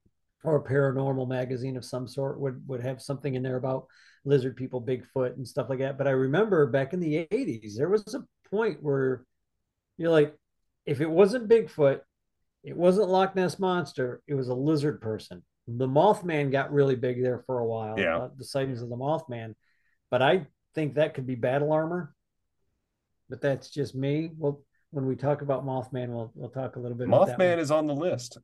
or 0.44 0.56
a 0.56 0.64
paranormal 0.64 1.28
magazine 1.28 1.78
of 1.78 1.86
some 1.86 2.08
sort 2.08 2.40
would 2.40 2.68
would 2.68 2.82
have 2.82 3.02
something 3.02 3.36
in 3.36 3.44
there 3.44 3.58
about 3.58 3.86
lizard 4.26 4.56
people, 4.56 4.82
Bigfoot, 4.82 5.36
and 5.36 5.48
stuff 5.48 5.70
like 5.70 5.80
that. 5.80 5.98
But 5.98 6.08
I 6.08 6.12
remember 6.12 6.66
back 6.66 6.94
in 6.94 7.00
the 7.02 7.28
80s, 7.30 7.76
there 7.78 7.90
was 7.90 8.16
a 8.16 8.26
point 8.50 8.82
where 8.82 9.26
you're 9.98 10.12
like, 10.12 10.36
if 10.86 11.02
it 11.02 11.10
wasn't 11.10 11.50
Bigfoot, 11.50 12.02
it 12.64 12.76
wasn't 12.76 13.10
Loch 13.10 13.36
Ness 13.36 13.60
Monster, 13.60 14.22
it 14.28 14.34
was 14.36 14.48
a 14.50 14.54
lizard 14.54 15.02
person. 15.02 15.44
The 15.68 15.88
Mothman 15.88 16.52
got 16.52 16.74
really 16.74 16.96
big 16.96 17.22
there 17.24 17.40
for 17.46 17.60
a 17.60 17.66
while, 17.66 18.00
Yeah. 18.00 18.18
uh, 18.18 18.30
the 18.38 18.44
sightings 18.44 18.82
of 18.82 18.90
the 18.90 18.98
Mothman. 18.98 19.56
But 20.12 20.22
I 20.22 20.48
think 20.76 20.96
that 20.96 21.14
could 21.14 21.26
be 21.28 21.36
battle 21.36 21.72
armor. 21.72 22.14
But 23.30 23.42
that's 23.42 23.70
just 23.70 23.96
me. 23.96 24.32
Well, 24.38 24.62
when 24.92 25.08
we 25.08 25.16
talk 25.16 25.42
about 25.42 25.66
Mothman, 25.66 26.10
we'll 26.10 26.32
we'll 26.36 26.50
talk 26.52 26.76
a 26.76 26.80
little 26.80 26.96
bit 26.98 27.08
about 27.08 27.26
that 27.26 27.40
mothman 27.40 27.58
is 27.58 27.72
on 27.72 27.88
the 27.88 27.96
list 27.96 28.38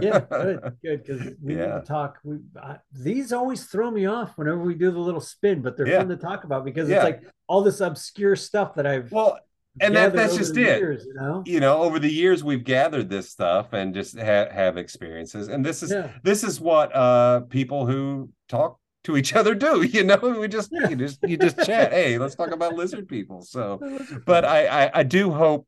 yeah, 0.00 0.20
good, 0.30 0.60
good. 0.82 1.04
Because 1.04 1.20
we 1.42 1.54
need 1.56 1.58
to 1.64 1.82
talk. 1.84 2.18
We 2.24 2.38
I, 2.56 2.78
these 2.92 3.32
always 3.34 3.66
throw 3.66 3.90
me 3.90 4.06
off 4.06 4.38
whenever 4.38 4.62
we 4.62 4.74
do 4.74 4.90
the 4.90 4.98
little 4.98 5.20
spin, 5.20 5.60
but 5.60 5.76
they're 5.76 5.86
Yeah. 5.88 5.98
fun 5.98 6.08
to 6.08 6.16
talk 6.16 6.44
about 6.44 6.64
because 6.64 6.88
Yeah. 6.88 6.96
it's 6.96 7.04
like 7.04 7.22
all 7.48 7.60
this 7.62 7.80
obscure 7.82 8.34
stuff 8.36 8.76
that 8.76 8.86
I've 8.86 9.12
well 9.12 9.38
and 9.80 9.94
that, 9.94 10.12
that's 10.12 10.36
just 10.36 10.56
it. 10.56 10.80
years, 10.80 11.04
you 11.06 11.14
know. 11.14 11.42
you 11.46 11.60
know 11.60 11.82
over 11.82 11.98
the 11.98 12.10
years 12.10 12.42
we've 12.42 12.64
gathered 12.64 13.08
this 13.08 13.30
stuff 13.30 13.72
and 13.72 13.94
just 13.94 14.18
ha- 14.18 14.50
have 14.50 14.76
experiences. 14.76 15.48
And 15.48 15.64
this 15.64 15.82
is 15.82 15.90
Yeah, 15.92 16.10
this 16.22 16.42
is 16.42 16.60
what 16.60 16.94
uh 16.94 17.40
people 17.48 17.86
who 17.86 18.30
talk 18.48 18.78
to 19.04 19.16
each 19.16 19.34
other 19.40 19.54
do 19.54 19.82
you 19.82 20.04
know? 20.04 20.18
We 20.18 20.48
just 20.48 20.70
Yeah. 20.72 20.88
you 20.88 20.96
just 20.96 21.18
you 21.22 21.36
just 21.36 21.56
chat. 21.64 21.92
Hey 21.98 22.18
let's 22.18 22.34
talk 22.34 22.50
about 22.50 22.74
lizard 22.74 23.08
people. 23.08 23.42
So 23.42 23.80
but. 24.26 24.44
I, 24.44 24.66
I 24.86 24.90
i 25.00 25.02
do 25.02 25.30
hope 25.30 25.66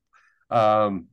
um 0.50 1.06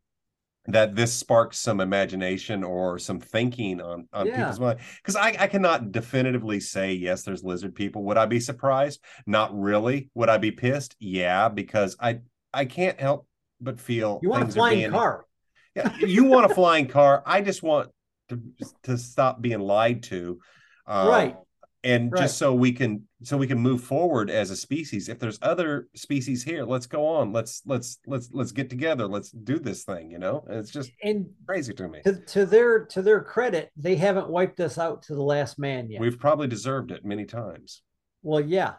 that 0.66 0.96
this 0.96 1.12
sparks 1.14 1.58
some 1.58 1.80
imagination 1.82 2.64
or 2.64 3.00
some 3.00 3.20
thinking 3.20 3.82
on 3.82 4.08
on 4.14 4.28
Yeah. 4.28 4.36
people's 4.38 4.60
mind. 4.60 4.80
Because 4.98 5.16
I, 5.16 5.36
I 5.40 5.48
cannot 5.48 5.92
definitively 5.92 6.60
say 6.60 6.94
yes 6.94 7.24
there's 7.24 7.44
lizard 7.44 7.76
people. 7.76 8.04
Would 8.06 8.18
i 8.18 8.26
be 8.26 8.40
surprised? 8.40 9.00
Not 9.28 9.58
really. 9.58 10.10
Would 10.16 10.30
i 10.30 10.38
be 10.38 10.52
pissed? 10.52 10.96
Yeah 11.00 11.50
because 11.50 11.96
i 12.00 12.20
i 12.54 12.66
can't 12.66 13.00
help 13.00 13.28
but 13.62 13.80
feel 13.80 14.20
you 14.24 14.30
want 14.30 14.50
a 14.50 14.52
flying 14.52 14.78
being- 14.80 14.92
car? 14.92 15.26
yeah, 15.76 15.96
you 16.00 16.24
want 16.26 16.50
a 16.50 16.54
flying 16.56 16.88
car. 16.88 17.22
I 17.26 17.42
just 17.42 17.62
want 17.62 17.90
to 18.30 18.42
to 18.84 18.98
stop 18.98 19.42
being 19.42 19.60
lied 19.60 20.04
to, 20.04 20.40
um, 20.88 21.08
Right. 21.08 21.36
And 21.84 22.12
Right. 22.12 22.22
just 22.24 22.38
so 22.38 22.54
we 22.54 22.72
can 22.74 23.08
so 23.24 23.38
we 23.38 23.48
can 23.48 23.60
move 23.60 23.82
forward 23.84 24.30
as 24.30 24.50
a 24.50 24.56
species. 24.56 25.08
If 25.10 25.20
there's 25.20 25.40
other 25.42 25.88
species 25.96 26.44
here, 26.44 26.66
let's 26.66 26.88
go 26.88 27.06
on. 27.06 27.32
Let's 27.32 27.62
let's 27.66 28.00
let's 28.08 28.30
let's 28.34 28.52
get 28.52 28.70
together. 28.70 29.08
Let's 29.08 29.30
do 29.32 29.60
this 29.60 29.84
thing. 29.84 30.10
You 30.12 30.18
know, 30.20 30.44
and 30.50 30.58
it's 30.58 30.72
just 30.72 30.92
And 31.04 31.28
crazy 31.46 31.74
to 31.76 31.88
me. 31.88 32.02
to, 32.04 32.16
to 32.20 32.46
their 32.46 32.86
to 32.88 33.02
their 33.02 33.22
credit, 33.22 33.70
they 33.78 33.96
haven't 33.96 34.28
wiped 34.30 34.60
us 34.60 34.78
out 34.78 35.04
to 35.04 35.16
the 35.16 35.24
last 35.24 35.58
man 35.60 35.90
yet. 35.90 36.02
We've 36.02 36.20
probably 36.20 36.48
deserved 36.48 36.92
it 36.92 37.06
many 37.06 37.26
times. 37.26 37.82
Well, 38.24 38.42
yeah. 38.42 38.74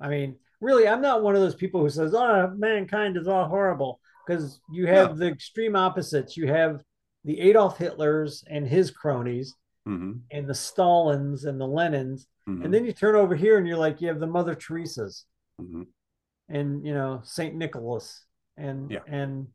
I 0.00 0.08
mean, 0.08 0.36
really, 0.60 0.88
I'm 0.88 1.00
not 1.02 1.22
one 1.22 1.34
of 1.34 1.40
those 1.40 1.54
people 1.54 1.80
who 1.80 1.90
says, 1.90 2.14
"Oh, 2.14 2.52
mankind 2.56 3.16
is 3.16 3.28
all 3.28 3.46
horrible," 3.46 4.00
because 4.26 4.60
you 4.72 4.86
have 4.86 5.16
the 5.16 5.28
extreme 5.28 5.76
opposites. 5.76 6.36
You 6.36 6.48
have 6.48 6.82
the 7.24 7.40
Adolf 7.40 7.78
Hitlers 7.78 8.44
and 8.48 8.66
his 8.66 8.90
cronies, 8.90 9.54
hmm 9.86 10.12
and 10.30 10.48
the 10.48 10.54
Stalins 10.54 11.44
and 11.44 11.60
the 11.60 11.66
Lenins, 11.66 12.26
hmm 12.46 12.64
and 12.64 12.72
then 12.72 12.84
you 12.84 12.92
turn 12.92 13.14
over 13.16 13.34
here 13.34 13.58
and 13.58 13.66
you're 13.66 13.76
like, 13.76 14.00
you 14.00 14.08
have 14.08 14.20
the 14.20 14.26
Mother 14.26 14.54
Teresa's 14.54 15.24
hmm 15.58 15.82
and 16.48 16.84
you 16.86 16.94
know 16.94 17.20
Saint 17.24 17.54
Nicholas, 17.54 18.24
and 18.56 18.90
Yeah. 18.90 19.00
and 19.06 19.48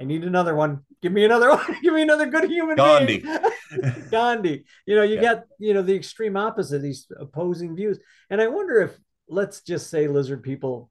I 0.00 0.04
need 0.04 0.24
another 0.24 0.54
one. 0.54 0.80
Give 1.02 1.12
me 1.12 1.24
another 1.24 1.50
one. 1.56 1.76
Give 1.82 1.92
me 1.94 2.02
another 2.02 2.26
good 2.26 2.50
human 2.50 2.76
Gandhi. 2.76 3.18
being. 3.18 3.36
Gandhi. 4.10 4.64
You 4.86 4.96
know, 4.96 5.02
you 5.02 5.16
Yeah. 5.16 5.34
got, 5.34 5.44
you 5.58 5.74
know, 5.74 5.82
the 5.82 5.94
extreme 5.94 6.36
opposite, 6.36 6.80
these 6.80 7.06
opposing 7.18 7.76
views. 7.76 7.98
And 8.30 8.40
I 8.40 8.46
wonder 8.48 8.80
if, 8.80 8.98
let's 9.30 9.62
just 9.62 9.90
say, 9.90 10.08
lizard 10.08 10.42
people 10.42 10.90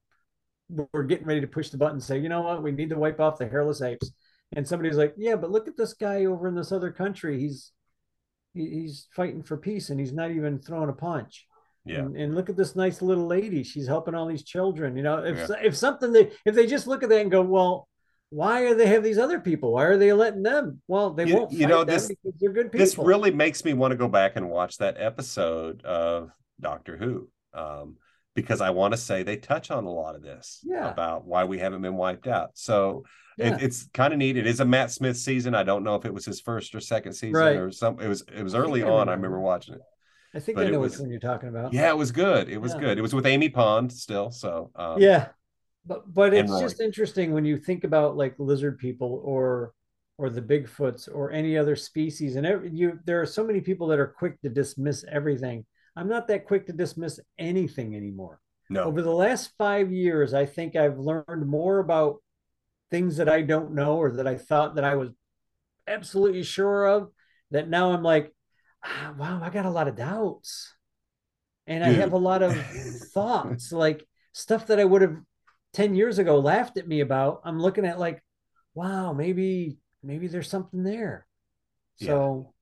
were 0.92 1.04
getting 1.04 1.26
ready 1.26 1.40
to 1.40 1.46
push 1.46 1.70
the 1.70 1.78
button 1.78 1.96
and 1.96 2.02
say, 2.02 2.18
you 2.18 2.28
know 2.28 2.42
what, 2.42 2.62
we 2.62 2.72
need 2.72 2.90
to 2.90 2.98
wipe 2.98 3.20
off 3.20 3.38
the 3.38 3.48
hairless 3.48 3.82
apes. 3.82 4.12
And 4.56 4.66
somebody's 4.66 4.96
like, 4.96 5.14
yeah, 5.16 5.36
but 5.36 5.50
look 5.50 5.68
at 5.68 5.76
this 5.76 5.94
guy 5.94 6.24
over 6.24 6.48
in 6.48 6.54
this 6.54 6.72
other 6.72 6.90
country. 6.90 7.38
He's 7.38 7.72
he's 8.52 9.06
fighting 9.14 9.44
for 9.44 9.56
peace 9.56 9.90
and 9.90 10.00
he's 10.00 10.12
not 10.12 10.32
even 10.32 10.58
throwing 10.58 10.88
a 10.88 10.92
punch. 10.92 11.46
Yeah. 11.84 12.00
And, 12.00 12.16
and 12.16 12.34
look 12.34 12.50
at 12.50 12.56
this 12.56 12.74
nice 12.74 13.00
little 13.00 13.26
lady. 13.26 13.62
She's 13.62 13.86
helping 13.86 14.14
all 14.14 14.26
these 14.26 14.42
children. 14.42 14.96
You 14.96 15.02
know, 15.04 15.24
if 15.24 15.48
if 15.62 15.76
something 15.76 16.12
they 16.12 16.32
if 16.44 16.54
they 16.54 16.66
just 16.66 16.86
look 16.86 17.02
at 17.02 17.08
that 17.10 17.20
and 17.20 17.30
go, 17.30 17.42
well, 17.42 17.88
why 18.30 18.62
are 18.62 18.74
they 18.74 18.86
have 18.86 19.02
these 19.02 19.18
other 19.18 19.40
people? 19.40 19.72
Why 19.72 19.84
are 19.84 19.96
they 19.96 20.12
letting 20.12 20.42
them? 20.42 20.82
Well, 20.88 21.10
they 21.10 21.26
You- 21.26 21.36
won't. 21.36 21.52
you 21.52 21.66
know, 21.66 21.84
this- 21.84 22.12
they're 22.40 22.52
good 22.52 22.70
people. 22.72 22.84
This 22.84 22.98
really 22.98 23.30
makes 23.30 23.64
me 23.64 23.72
want 23.72 23.92
to 23.92 23.96
go 23.96 24.08
back 24.08 24.36
and 24.36 24.50
watch 24.50 24.78
that 24.78 24.96
episode 24.98 25.84
of 25.84 26.30
Doctor 26.60 26.96
Who. 26.96 27.28
Um, 27.54 27.96
because 28.42 28.60
I 28.60 28.70
want 28.70 28.92
to 28.94 28.98
say 28.98 29.22
they 29.22 29.36
touch 29.36 29.70
on 29.70 29.84
a 29.84 29.90
lot 29.90 30.14
of 30.14 30.22
this 30.22 30.60
Yeah. 30.64 30.90
about 30.90 31.26
why 31.26 31.44
we 31.44 31.58
haven't 31.58 31.82
been 31.82 31.96
wiped 31.96 32.26
out. 32.26 32.50
So 32.54 33.04
Yeah. 33.38 33.56
it, 33.56 33.62
it's 33.62 33.88
kind 33.94 34.12
of 34.12 34.18
neat. 34.18 34.36
It 34.36 34.46
is 34.46 34.60
a 34.60 34.64
Matt 34.64 34.90
Smith 34.90 35.16
season. 35.16 35.54
I 35.54 35.62
don't 35.62 35.84
know 35.84 35.94
if 35.96 36.04
it 36.04 36.12
was 36.14 36.24
his 36.24 36.40
first 36.40 36.74
or 36.74 36.80
second 36.80 37.12
season 37.12 37.34
Right. 37.40 37.56
or 37.56 37.70
some. 37.70 38.00
It 38.00 38.08
was 38.08 38.22
it 38.34 38.42
was 38.42 38.54
early 38.54 38.82
I 38.82 38.88
on. 38.88 39.08
I 39.08 39.12
remember. 39.12 39.40
watching 39.40 39.74
it. 39.74 39.80
I 40.34 40.38
think 40.40 40.56
but 40.56 40.66
I 40.66 40.68
it 40.68 40.72
know 40.72 40.80
was- 40.80 40.92
which 40.92 41.00
one 41.00 41.10
you're 41.10 41.20
talking 41.20 41.48
about. 41.48 41.72
Yeah, 41.72 41.88
it 41.90 41.96
was 41.96 42.12
good. 42.12 42.48
It 42.48 42.58
was 42.58 42.74
Yeah. 42.74 42.80
good. 42.80 42.98
It 42.98 43.02
was 43.02 43.14
with 43.14 43.26
Amy 43.26 43.48
Pond 43.48 43.92
still. 43.92 44.30
So 44.30 44.70
um, 44.76 45.00
yeah 45.00 45.28
but 45.86 46.12
but 46.12 46.34
it's 46.34 46.50
Roy. 46.50 46.60
just 46.60 46.78
interesting 46.80 47.32
when 47.32 47.44
you 47.46 47.56
think 47.56 47.84
about 47.84 48.14
like 48.16 48.34
lizard 48.38 48.78
people 48.78 49.22
or 49.24 49.72
or 50.18 50.28
the 50.28 50.42
bigfoots 50.42 51.08
or 51.10 51.30
any 51.30 51.56
other 51.56 51.74
species 51.74 52.36
and 52.36 52.44
every, 52.46 52.68
you 52.70 52.98
there 53.06 53.18
are 53.22 53.26
so 53.26 53.42
many 53.42 53.62
people 53.62 53.86
that 53.86 53.98
are 53.98 54.06
quick 54.06 54.38
to 54.42 54.50
dismiss 54.50 55.02
everything 55.10 55.64
i'm 55.96 56.08
not 56.08 56.28
that 56.28 56.46
quick 56.46 56.66
to 56.66 56.72
dismiss 56.72 57.20
anything 57.38 57.96
anymore. 57.96 58.40
No, 58.68 58.84
over 58.84 59.02
the 59.02 59.10
last 59.10 59.52
five 59.58 59.90
years 59.92 60.32
i 60.32 60.46
think 60.46 60.76
i've 60.76 60.98
learned 60.98 61.46
more 61.46 61.78
about 61.78 62.22
things 62.90 63.16
that 63.16 63.28
i 63.28 63.42
don't 63.42 63.74
know 63.74 63.96
or 63.96 64.12
that 64.12 64.26
i 64.26 64.36
thought 64.36 64.76
that 64.76 64.84
i 64.84 64.94
was 64.94 65.10
absolutely 65.86 66.44
sure 66.44 66.86
of 66.86 67.10
that 67.50 67.68
now 67.68 67.92
i'm 67.92 68.02
like 68.02 68.32
ah, 68.84 69.12
wow 69.18 69.40
i 69.42 69.50
got 69.50 69.66
a 69.66 69.70
lot 69.70 69.88
of 69.88 69.96
doubts. 69.96 70.74
And 71.66 71.84
i 71.84 71.88
have 71.88 72.12
a 72.12 72.18
lot 72.18 72.42
of 72.42 72.56
thoughts 73.14 73.72
like 73.72 74.06
stuff 74.32 74.68
that 74.68 74.80
i 74.80 74.84
would 74.84 75.02
have 75.02 75.16
10 75.72 75.94
years 75.94 76.18
ago 76.18 76.38
laughed 76.38 76.76
at 76.76 76.88
me 76.88 77.00
about. 77.00 77.42
I'm 77.44 77.60
looking 77.60 77.86
at 77.86 77.98
like 77.98 78.22
wow 78.74 79.12
maybe 79.12 79.78
maybe 80.02 80.26
there's 80.26 80.48
something 80.50 80.82
there. 80.82 81.26
So 81.96 82.54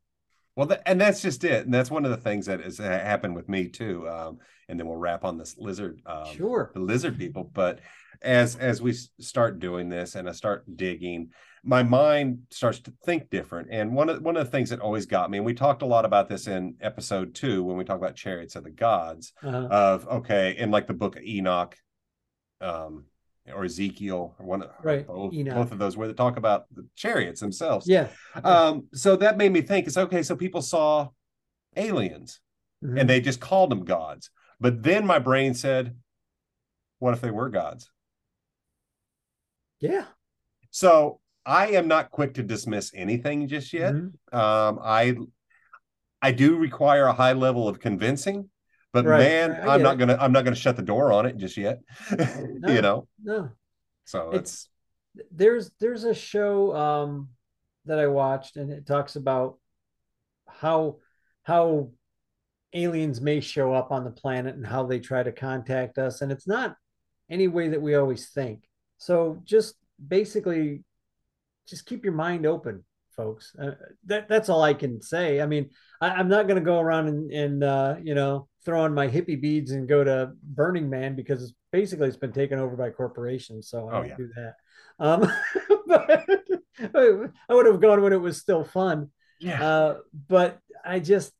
Well, 0.58 0.66
th- 0.66 0.80
and 0.86 1.00
that's 1.00 1.22
just 1.22 1.44
it. 1.44 1.66
And 1.66 1.72
that's 1.72 1.88
one 1.88 2.04
of 2.04 2.10
the 2.10 2.16
things 2.16 2.46
that 2.46 2.58
has 2.58 2.78
happened 2.78 3.36
with 3.36 3.48
me 3.48 3.68
too. 3.68 4.08
Um, 4.08 4.38
and 4.68 4.78
then 4.78 4.88
we'll 4.88 4.96
wrap 4.96 5.24
on 5.24 5.38
this 5.38 5.56
lizard, 5.56 6.02
um, 6.04 6.34
sure 6.34 6.72
the 6.74 6.80
lizard 6.80 7.16
people. 7.16 7.44
But 7.44 7.78
as 8.22 8.56
as 8.56 8.82
we 8.82 8.92
start 9.20 9.60
doing 9.60 9.88
this 9.88 10.16
and 10.16 10.28
I 10.28 10.32
start 10.32 10.64
digging, 10.76 11.30
my 11.62 11.84
mind 11.84 12.40
starts 12.50 12.80
to 12.80 12.92
think 13.04 13.30
different. 13.30 13.68
And 13.70 13.94
one 13.94 14.08
of 14.08 14.20
one 14.20 14.36
of 14.36 14.44
the 14.44 14.50
things 14.50 14.70
that 14.70 14.80
always 14.80 15.06
got 15.06 15.30
me, 15.30 15.38
and 15.38 15.46
we 15.46 15.54
talked 15.54 15.82
a 15.82 15.86
lot 15.86 16.04
about 16.04 16.28
this 16.28 16.48
in 16.48 16.74
episode 16.80 17.36
two 17.36 17.62
when 17.62 17.76
we 17.76 17.84
talk 17.84 17.98
about 17.98 18.16
chariots 18.16 18.56
of 18.56 18.64
the 18.64 18.70
gods, 18.70 19.32
uh, 19.44 19.68
of 19.70 20.08
okay, 20.08 20.56
in 20.58 20.72
like 20.72 20.88
the 20.88 20.92
book 20.92 21.14
of 21.14 21.22
Enoch, 21.22 21.76
um, 22.60 23.04
or 23.54 23.64
Ezekiel, 23.64 24.34
or 24.38 24.46
one 24.46 24.62
of 24.62 24.70
Right, 24.82 25.06
both, 25.06 25.32
Enoch. 25.34 25.54
both 25.54 25.72
of 25.72 25.78
those 25.78 25.96
where 25.96 26.08
they 26.08 26.14
talk 26.14 26.36
about 26.36 26.66
the 26.74 26.86
chariots 26.96 27.40
themselves. 27.40 27.88
yeah 27.88 28.08
Um, 28.44 28.88
so 28.92 29.16
that 29.16 29.36
made 29.36 29.52
me 29.52 29.62
think 29.62 29.86
it's 29.86 29.96
okay. 29.96 30.22
So 30.22 30.36
people 30.36 30.62
saw 30.62 31.08
aliens 31.76 32.40
Mhm. 32.82 33.00
and 33.00 33.10
they 33.10 33.20
just 33.20 33.40
called 33.40 33.70
them 33.70 33.84
gods. 33.84 34.30
But 34.60 34.82
then 34.82 35.06
my 35.06 35.18
brain 35.18 35.54
said, 35.54 35.96
what 36.98 37.14
if 37.14 37.20
they 37.20 37.30
were 37.30 37.48
gods? 37.48 37.90
yeah 39.80 40.06
So 40.70 41.20
I 41.46 41.68
am 41.68 41.88
not 41.88 42.10
quick 42.10 42.34
to 42.34 42.42
dismiss 42.42 42.92
anything 42.94 43.48
just 43.48 43.72
yet. 43.72 43.94
Mhm. 43.94 44.12
Um, 44.32 44.78
I 44.82 45.16
I 46.20 46.32
do 46.32 46.56
require 46.56 47.04
a 47.06 47.12
high 47.12 47.32
level 47.32 47.68
of 47.68 47.78
convincing, 47.78 48.50
but 48.92 49.04
Right, 49.04 49.18
man, 49.20 49.52
I 49.52 49.74
I'm 49.74 49.82
not 49.82 49.94
it. 49.94 49.98
gonna 49.98 50.16
I'm 50.20 50.32
not 50.32 50.44
gonna 50.44 50.56
shut 50.56 50.76
the 50.76 50.82
door 50.82 51.12
on 51.12 51.26
it 51.26 51.36
just 51.36 51.56
yet. 51.56 51.80
No. 52.18 52.72
you 52.72 52.82
know, 52.82 53.06
No, 53.22 53.50
so 54.04 54.28
It's- 54.30 54.68
it's 55.16 55.28
there's 55.32 55.70
there's 55.80 56.04
a 56.04 56.14
show 56.14 56.74
um 56.76 57.28
that 57.86 57.98
I 57.98 58.06
watched 58.06 58.56
and 58.56 58.70
it 58.70 58.86
talks 58.86 59.16
about 59.16 59.58
how 60.46 60.98
how 61.42 61.90
aliens 62.74 63.20
may 63.20 63.40
show 63.40 63.72
up 63.72 63.90
on 63.90 64.04
the 64.04 64.10
planet 64.10 64.54
and 64.54 64.66
how 64.66 64.84
they 64.86 65.00
try 65.00 65.22
to 65.22 65.32
contact 65.32 65.98
us 65.98 66.20
and 66.20 66.30
it's 66.30 66.46
not 66.46 66.76
any 67.30 67.48
way 67.48 67.68
that 67.68 67.80
we 67.82 67.94
always 67.94 68.28
think. 68.30 68.68
So 68.98 69.40
just 69.44 69.74
basically 70.06 70.84
just 71.66 71.86
keep 71.86 72.04
your 72.04 72.14
mind 72.14 72.46
open 72.46 72.84
folks. 73.16 73.54
Uh, 73.60 73.72
that 74.06 74.28
that's 74.28 74.48
all 74.48 74.62
I 74.62 74.74
can 74.74 75.02
say. 75.02 75.40
I 75.40 75.46
mean, 75.46 75.70
I, 76.00 76.10
I'm 76.10 76.28
not 76.28 76.46
going 76.46 76.58
to 76.58 76.64
go 76.64 76.78
around 76.78 77.08
and, 77.08 77.32
and 77.32 77.64
uh, 77.64 77.96
you 78.02 78.14
know 78.14 78.48
throw 78.68 78.82
on 78.82 78.92
my 78.92 79.08
hippie 79.08 79.40
beads 79.40 79.70
and 79.70 79.88
go 79.88 80.04
to 80.04 80.32
Burning 80.42 80.90
Man 80.90 81.16
because 81.16 81.42
it's 81.42 81.54
basically 81.72 82.06
it's 82.08 82.18
been 82.18 82.32
taken 82.32 82.58
over 82.58 82.76
by 82.76 82.90
corporations. 82.90 83.70
So 83.70 83.88
I 83.88 83.92
Oh, 83.92 84.00
don't 84.02 84.08
yeah. 84.08 84.16
do 84.16 84.30
that. 84.36 84.54
Um, 84.98 85.32
but 85.86 86.26
I 87.48 87.54
would 87.54 87.66
have 87.66 87.80
gone 87.80 88.02
when 88.02 88.12
it 88.12 88.20
was 88.20 88.36
still 88.38 88.64
fun. 88.64 89.10
yeah. 89.40 89.62
Uh, 89.66 89.94
but 90.28 90.58
I 90.84 91.00
just 91.00 91.32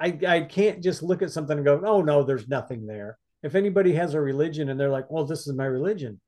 I 0.00 0.18
I 0.26 0.40
can't 0.40 0.82
just 0.82 1.02
look 1.02 1.20
at 1.20 1.30
something 1.30 1.56
and 1.58 1.64
go, 1.64 1.82
oh 1.84 2.00
no, 2.00 2.22
there's 2.22 2.48
nothing 2.48 2.86
there. 2.86 3.18
If 3.42 3.54
anybody 3.54 3.92
has 3.94 4.14
a 4.14 4.20
religion 4.20 4.70
and 4.70 4.80
they're 4.80 4.88
like, 4.88 5.10
well, 5.10 5.26
this 5.26 5.46
is 5.46 5.54
my 5.54 5.66
religion. 5.66 6.20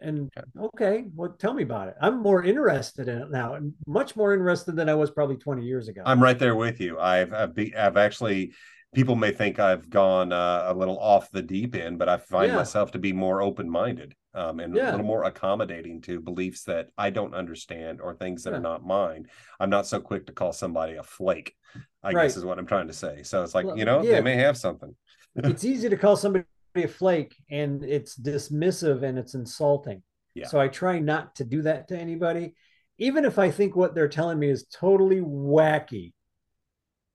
And 0.00 0.30
okay, 0.58 1.04
well, 1.14 1.30
tell 1.38 1.54
me 1.54 1.62
about 1.62 1.88
it. 1.88 1.94
I'm 2.00 2.20
more 2.22 2.44
interested 2.44 3.08
in 3.08 3.18
it 3.22 3.30
now, 3.30 3.54
and 3.54 3.72
much 3.86 4.14
more 4.16 4.34
interested 4.34 4.76
than 4.76 4.88
I 4.88 4.94
was 4.94 5.10
probably 5.10 5.36
20 5.36 5.64
years 5.64 5.88
ago. 5.88 6.02
I'm 6.04 6.22
right 6.22 6.38
there 6.38 6.54
with 6.56 6.80
you. 6.80 6.98
I've 6.98 7.32
I've, 7.32 7.54
be, 7.54 7.74
I've 7.74 7.96
actually 7.96 8.52
people 8.94 9.16
may 9.16 9.32
think 9.32 9.58
I've 9.58 9.90
gone 9.90 10.32
uh, 10.32 10.64
a 10.66 10.74
little 10.74 10.98
off 10.98 11.30
the 11.30 11.42
deep 11.42 11.74
end, 11.74 11.98
but 11.98 12.08
I 12.08 12.16
find 12.16 12.48
Yeah. 12.52 12.56
myself 12.56 12.92
to 12.92 12.98
be 12.98 13.12
more 13.12 13.42
open 13.42 13.68
minded 13.68 14.14
um, 14.34 14.60
and 14.60 14.76
a 14.76 14.90
little 14.90 15.06
more 15.06 15.24
accommodating 15.24 16.00
to 16.02 16.20
beliefs 16.20 16.64
that 16.64 16.88
I 16.96 17.10
don't 17.10 17.34
understand 17.34 18.00
or 18.00 18.14
things 18.14 18.44
that 18.44 18.50
Yeah. 18.52 18.56
are 18.58 18.62
not 18.62 18.84
mine. 18.86 19.26
I'm 19.60 19.70
not 19.70 19.86
so 19.86 20.00
quick 20.00 20.26
to 20.26 20.32
call 20.32 20.52
somebody 20.52 20.94
a 20.94 21.02
flake. 21.02 21.54
I 22.02 22.12
Right. 22.12 22.22
guess 22.24 22.36
is 22.36 22.44
what 22.44 22.58
I'm 22.58 22.66
trying 22.66 22.86
to 22.88 22.92
say. 22.92 23.22
So 23.22 23.42
it's 23.42 23.54
like 23.54 23.66
Well, 23.66 23.78
you 23.78 23.84
know 23.84 24.02
yeah. 24.02 24.12
they 24.16 24.20
may 24.22 24.36
have 24.36 24.56
something. 24.56 24.94
it's 25.36 25.64
easy 25.72 25.88
to 25.88 25.96
call 25.96 26.16
somebody 26.16 26.44
a 26.76 26.88
flake 26.88 27.36
and 27.50 27.84
it's 27.84 28.18
dismissive 28.18 29.02
and 29.02 29.18
it's 29.18 29.34
insulting. 29.34 30.02
Yeah. 30.34 30.46
So 30.48 30.58
I 30.60 30.68
try 30.68 30.98
not 30.98 31.36
to 31.36 31.44
do 31.44 31.62
that 31.62 31.88
to 31.88 31.98
anybody. 31.98 32.54
Even 32.98 33.24
if 33.24 33.38
I 33.38 33.50
think 33.50 33.74
what 33.76 33.94
they're 33.94 34.08
telling 34.08 34.38
me 34.38 34.48
is 34.50 34.64
totally 34.72 35.20
wacky, 35.20 36.12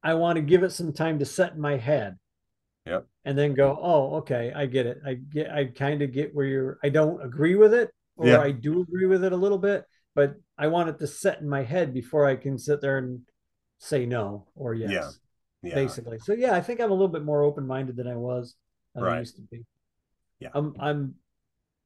I 0.03 0.13
want 0.13 0.37
to 0.37 0.41
give 0.41 0.63
it 0.63 0.71
some 0.71 0.93
time 0.93 1.19
to 1.19 1.25
set 1.25 1.53
in 1.53 1.61
my 1.61 1.77
head. 1.77 2.17
Yep. 2.85 3.05
And 3.25 3.37
then 3.37 3.53
go, 3.53 3.77
oh, 3.79 4.15
okay, 4.17 4.51
I 4.55 4.65
get 4.65 4.85
it. 4.85 4.99
I 5.05 5.13
get 5.15 5.51
I 5.51 5.65
kind 5.65 6.01
of 6.01 6.11
get 6.11 6.33
where 6.33 6.45
you're 6.45 6.79
I 6.83 6.89
don't 6.89 7.21
agree 7.21 7.55
with 7.55 7.73
it, 7.73 7.91
or 8.17 8.27
Yeah. 8.27 8.41
I 8.41 8.51
do 8.51 8.81
agree 8.81 9.05
with 9.05 9.23
it 9.23 9.31
a 9.31 9.37
little 9.37 9.57
bit, 9.57 9.85
but 10.15 10.35
I 10.57 10.67
want 10.67 10.89
it 10.89 10.97
to 10.99 11.07
set 11.07 11.39
in 11.41 11.47
my 11.47 11.63
head 11.63 11.93
before 11.93 12.25
I 12.25 12.35
can 12.35 12.57
sit 12.57 12.81
there 12.81 12.97
and 12.97 13.21
say 13.77 14.05
no 14.05 14.47
or 14.55 14.73
yes. 14.73 14.91
Yeah. 14.91 15.09
Yeah. 15.61 15.75
Basically. 15.75 16.19
So 16.19 16.33
yeah, 16.33 16.55
I 16.55 16.61
think 16.61 16.79
I'm 16.79 16.89
a 16.89 16.93
little 16.93 17.09
bit 17.09 17.23
more 17.23 17.43
open-minded 17.43 17.95
than 17.97 18.07
I 18.07 18.15
was 18.15 18.55
than 18.95 19.03
I 19.03 19.19
used 19.19 19.35
to 19.35 19.41
be. 19.43 19.65
Yeah. 20.39 20.49
I'm 20.53 20.73
I'm 20.79 21.15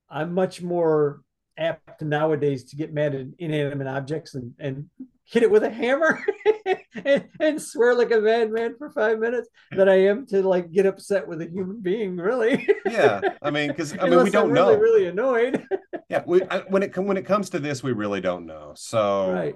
I'm 0.10 0.34
much 0.34 0.62
more 0.62 1.22
apt 1.58 2.02
nowadays 2.02 2.64
to 2.66 2.76
get 2.76 2.94
mad 2.94 3.16
at 3.16 3.28
inanimate 3.40 3.88
objects 3.88 4.36
and, 4.36 4.54
and 4.60 4.90
hit 5.26 5.44
it 5.44 5.50
with 5.52 5.64
a 5.64 5.70
hammer 5.70 6.24
and, 7.06 7.26
and 7.40 7.62
swear 7.62 7.96
like 7.96 8.12
a 8.12 8.20
madman 8.20 8.76
for 8.78 8.90
five 8.92 9.20
minutes 9.20 9.48
than 9.72 9.88
I 9.90 10.06
am 10.06 10.26
to 10.28 10.42
like 10.48 10.72
get 10.72 10.86
upset 10.86 11.28
with 11.28 11.42
a 11.42 11.46
human 11.50 11.82
being, 11.82 12.18
really. 12.18 12.68
yeah. 12.86 13.22
I 13.42 13.50
mean, 13.52 13.70
because 13.70 13.94
I 13.98 14.08
mean, 14.10 14.24
we 14.24 14.30
don't 14.30 14.50
I'm 14.50 14.54
know. 14.54 14.76
really 14.76 15.08
annoyed. 15.08 15.66
Yeah. 16.10 16.22
We 16.28 16.44
I, 16.44 16.60
when 16.68 16.84
it 16.84 16.96
when 16.98 17.18
it 17.18 17.26
comes 17.26 17.50
to 17.52 17.60
this, 17.60 17.82
we 17.82 17.92
really 17.94 18.22
don't 18.22 18.46
know. 18.46 18.74
So 18.76 19.32
Right. 19.32 19.56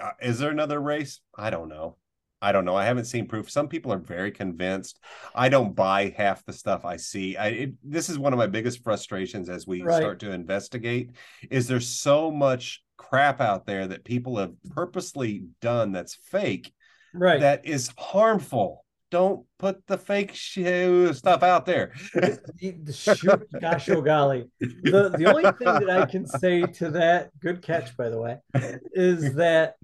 uh, 0.00 0.12
is 0.22 0.38
there 0.38 0.50
another 0.50 0.80
race? 0.80 1.20
I 1.36 1.50
don't 1.50 1.68
know. 1.68 1.96
I 2.40 2.52
don't 2.52 2.64
know. 2.64 2.74
I 2.74 2.86
haven't 2.86 3.04
seen 3.04 3.26
proof. 3.26 3.50
Some 3.50 3.68
people 3.68 3.92
are 3.92 3.98
very 3.98 4.30
convinced. 4.30 4.98
I 5.34 5.50
don't 5.50 5.76
buy 5.76 6.14
half 6.16 6.42
the 6.46 6.54
stuff 6.54 6.86
I 6.86 6.96
see. 6.96 7.36
I 7.36 7.46
it, 7.48 7.72
this 7.84 8.08
is 8.08 8.18
one 8.18 8.32
of 8.32 8.38
my 8.38 8.46
biggest 8.46 8.82
frustrations 8.82 9.50
as 9.50 9.66
we 9.66 9.82
Right. 9.82 9.96
start 10.00 10.20
to 10.20 10.30
investigate. 10.30 11.10
Is 11.50 11.66
there 11.68 11.80
so 11.80 12.30
much 12.30 12.82
crap 13.00 13.40
out 13.40 13.64
there 13.66 13.86
that 13.88 14.04
people 14.04 14.36
have 14.36 14.52
purposely 14.74 15.44
done 15.60 15.92
that's 15.92 16.14
fake 16.14 16.72
Right. 17.14 17.40
that 17.40 17.66
is 17.66 17.90
harmful? 17.98 18.84
Don't 19.10 19.44
put 19.58 19.84
the 19.88 19.98
fake 19.98 20.32
show 20.34 21.10
stuff 21.12 21.42
out 21.42 21.66
there. 21.66 21.92
the, 22.14 22.38
the 22.84 22.92
shoot, 22.92 23.48
gosh, 23.60 23.88
oh 23.88 24.00
golly. 24.02 24.48
The 24.60 25.08
the 25.18 25.26
only 25.26 25.42
thing 25.42 25.86
that 25.86 25.90
I 25.90 26.06
can 26.06 26.24
say 26.26 26.62
to 26.62 26.90
that, 26.92 27.30
good 27.40 27.62
catch 27.62 27.96
by 27.96 28.10
the 28.10 28.20
way, 28.20 28.38
is 28.92 29.34
that 29.34 29.74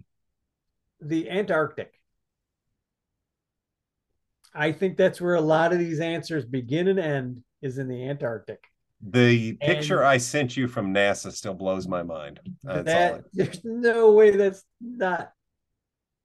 the 1.01 1.29
Antarctic. 1.29 1.93
I 4.55 4.71
think 4.73 4.97
that's 4.97 5.21
where 5.21 5.35
a 5.35 5.41
lot 5.41 5.73
of 5.73 5.79
these 5.81 5.99
answers 6.01 6.45
begin 6.45 6.87
and 6.87 6.99
end 7.01 7.43
is 7.61 7.79
in 7.79 7.89
the 7.89 8.09
Antarctic. 8.09 8.63
The 9.01 9.55
picture 9.55 10.01
And- 10.01 10.09
I 10.09 10.19
sent 10.19 10.57
you 10.57 10.69
from 10.69 10.93
NASA 10.95 11.33
still 11.33 11.55
blows 11.55 11.87
my 11.87 12.03
mind. 12.03 12.41
That's 12.63 12.85
that 12.85 13.25
there's 13.33 13.65
no 13.65 14.13
way 14.13 14.31
that's 14.31 14.65
not 14.81 15.33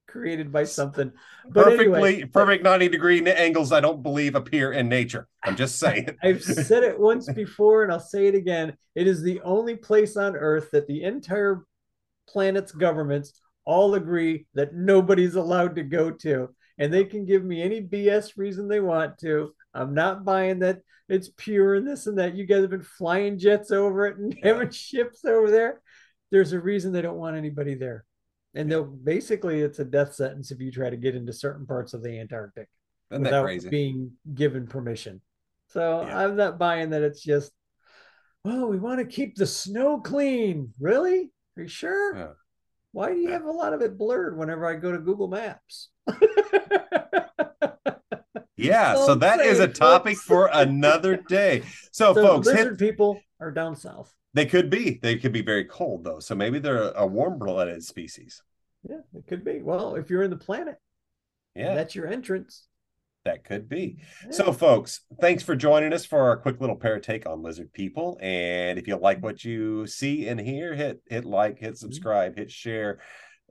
created 0.08 0.52
by 0.52 0.66
something. 0.66 1.12
But 1.50 1.66
perfectly 1.66 2.16
anyway, 2.16 2.26
perfect 2.26 2.64
90 2.64 2.90
degree 2.90 3.26
angles 3.32 3.72
i 3.72 3.80
don't 3.80 4.04
believe 4.04 4.36
appear 4.36 4.74
in 4.74 4.90
nature 4.90 5.26
i'm 5.44 5.56
just 5.56 5.80
saying 5.80 6.10
I've 6.22 6.44
said 6.44 6.84
it 6.84 7.00
once 7.00 7.32
before 7.34 7.84
and 7.84 7.94
I'll 7.94 8.00
say 8.00 8.28
it 8.28 8.36
again. 8.36 8.76
It 8.94 9.08
is 9.08 9.22
the 9.22 9.40
only 9.42 9.76
place 9.76 10.18
on 10.18 10.36
earth 10.36 10.70
that 10.72 10.88
the 10.88 11.04
entire 11.04 11.66
planet's 12.28 12.72
governments 12.72 13.40
all 13.66 13.96
agree 13.96 14.48
that 14.54 14.74
nobody's 14.74 15.36
allowed 15.36 15.76
to 15.76 15.84
go 15.84 16.12
to. 16.12 16.50
And 16.82 16.92
they 16.92 17.06
can 17.06 17.26
give 17.26 17.46
me 17.46 17.62
any 17.62 17.80
BS 17.80 18.38
reason 18.38 18.68
they 18.68 18.80
want 18.80 19.20
to. 19.20 19.54
I'm 19.72 19.94
not 19.94 20.26
buying 20.26 20.60
that 20.60 20.80
it's 21.08 21.30
pure 21.38 21.76
and 21.76 21.88
this 21.88 22.08
and 22.08 22.18
that. 22.18 22.36
You 22.36 22.48
guys 22.48 22.62
have 22.62 22.72
been 22.72 22.82
flying 22.82 23.38
jets 23.38 23.70
over 23.70 24.08
it 24.08 24.18
and 24.18 24.36
having 24.44 24.72
ships 24.72 25.24
over 25.24 25.52
there. 25.52 25.80
There's 26.32 26.54
a 26.54 26.60
reason 26.60 26.92
they 26.92 27.04
don't 27.04 27.20
want 27.20 27.38
anybody 27.38 27.76
there. 27.76 28.04
And 28.56 28.70
they'll 28.70 28.84
basically 28.84 29.62
it's 29.62 29.78
a 29.78 29.86
death 29.86 30.16
sentence 30.16 30.50
if 30.50 30.60
you 30.60 30.72
try 30.72 30.90
to 30.90 30.98
get 30.98 31.14
into 31.14 31.32
certain 31.34 31.68
parts 31.68 31.94
of 31.94 32.02
the 32.02 32.20
Antarctic 32.20 32.68
isn't 33.12 33.24
that 33.24 33.44
without 33.44 33.70
being 33.70 34.14
given 34.34 34.66
permission. 34.66 35.22
So 35.68 36.02
Yeah. 36.02 36.18
I'm 36.18 36.36
not 36.36 36.58
buying 36.58 36.90
that 36.90 37.04
it's 37.04 37.22
just, 37.22 37.52
oh, 38.44 38.66
we 38.66 38.80
want 38.80 39.00
to 39.02 39.06
keep 39.06 39.36
the 39.36 39.46
snow 39.46 40.00
clean. 40.00 40.74
Really? 40.80 41.32
Are 41.58 41.62
you 41.62 41.68
sure? 41.68 42.18
Yeah. 42.18 42.28
Why 42.94 43.14
do 43.14 43.20
you 43.20 43.30
have 43.30 43.46
a 43.46 43.52
lot 43.52 43.74
of 43.74 43.82
it 43.82 43.98
blurred 43.98 44.38
whenever 44.38 44.66
I 44.66 44.76
go 44.76 44.92
to 44.92 45.00
Google 45.00 45.28
Maps? 45.28 45.90
yeah 48.58 48.96
So 48.96 49.16
that 49.16 49.42
is 49.42 49.60
a 49.60 49.68
topic 49.68 50.18
for 50.18 50.50
another 50.54 51.18
day 51.18 51.64
so, 51.92 52.14
so 52.14 52.22
folks 52.24 52.48
lizard 52.48 52.80
hit, 52.80 52.80
people 52.80 53.22
are 53.40 53.52
down 53.52 53.76
south. 53.76 54.14
they 54.34 54.46
could 54.46 54.70
be 54.70 55.00
they 55.02 55.18
could 55.18 55.32
be 55.32 55.42
very 55.42 55.66
cold 55.66 56.04
though 56.04 56.20
so 56.20 56.36
maybe 56.36 56.60
they're 56.60 56.92
a 56.92 57.08
warm-blooded 57.08 57.84
species 57.84 58.42
Yeah, 58.88 59.02
it 59.16 59.26
could 59.28 59.44
be. 59.44 59.62
Well, 59.62 59.96
if 59.96 60.10
you're 60.10 60.24
in 60.24 60.30
the 60.32 60.38
planet, 60.38 60.78
yeah 61.56 61.76
that's 61.76 61.96
your 61.96 62.08
entrance. 62.08 62.68
That 63.26 63.44
could 63.44 63.70
be 63.70 63.98
So, 64.32 64.52
folks, 64.52 65.02
thanks 65.20 65.44
for 65.44 65.56
joining 65.56 65.94
us 65.94 66.06
for 66.06 66.20
our 66.22 66.38
quick 66.38 66.60
little 66.60 66.76
pair 66.76 67.00
take 67.00 67.28
on 67.28 67.44
lizard 67.44 67.72
people. 67.72 68.18
And 68.22 68.80
if 68.80 68.88
you 68.88 68.96
like 68.98 69.18
mm-hmm. 69.18 69.26
what 69.26 69.44
you 69.44 69.86
see 69.88 70.28
and 70.28 70.40
hear, 70.40 70.74
hit 70.74 71.02
hit 71.10 71.26
like, 71.26 71.60
hit 71.60 71.74
mm-hmm. 71.74 71.76
subscribe, 71.76 72.36
hit 72.36 72.52
share, 72.52 73.00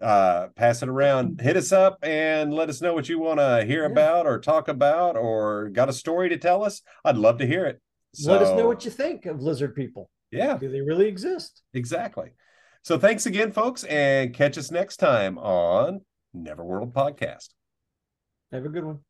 uh, 0.00 0.48
pass 0.56 0.82
it 0.82 0.88
around, 0.88 1.32
mm-hmm. 1.36 1.46
hit 1.46 1.56
us 1.56 1.72
up, 1.72 1.98
and 2.02 2.52
let 2.52 2.68
us 2.68 2.80
know 2.80 2.94
what 2.94 3.08
you 3.08 3.18
want 3.18 3.38
to 3.38 3.64
hear 3.64 3.82
Yeah. 3.82 3.90
about 3.90 4.26
or 4.26 4.40
talk 4.40 4.68
about, 4.68 5.16
or 5.16 5.68
got 5.68 5.88
a 5.88 5.92
story 5.92 6.28
to 6.30 6.36
tell 6.36 6.64
us. 6.64 6.82
I'd 7.04 7.16
love 7.16 7.38
to 7.38 7.46
hear 7.46 7.66
it. 7.66 7.80
Let 8.24 8.42
us 8.42 8.56
know 8.56 8.66
what 8.66 8.84
you 8.84 8.90
think 8.90 9.26
of 9.26 9.40
lizard 9.40 9.76
people. 9.76 10.10
Yeah, 10.32 10.58
Do 10.58 10.68
they 10.68 10.80
really 10.80 11.06
exist? 11.06 11.62
exactly. 11.74 12.30
So, 12.82 12.98
thanks 12.98 13.26
again, 13.26 13.52
folks, 13.52 13.84
and 13.84 14.34
catch 14.34 14.56
us 14.58 14.70
next 14.70 14.96
time 14.96 15.38
on 15.38 16.00
Neverworld 16.34 16.92
Podcast. 16.92 17.50
Have 18.52 18.64
a 18.64 18.68
good 18.68 18.84
one. 18.84 19.00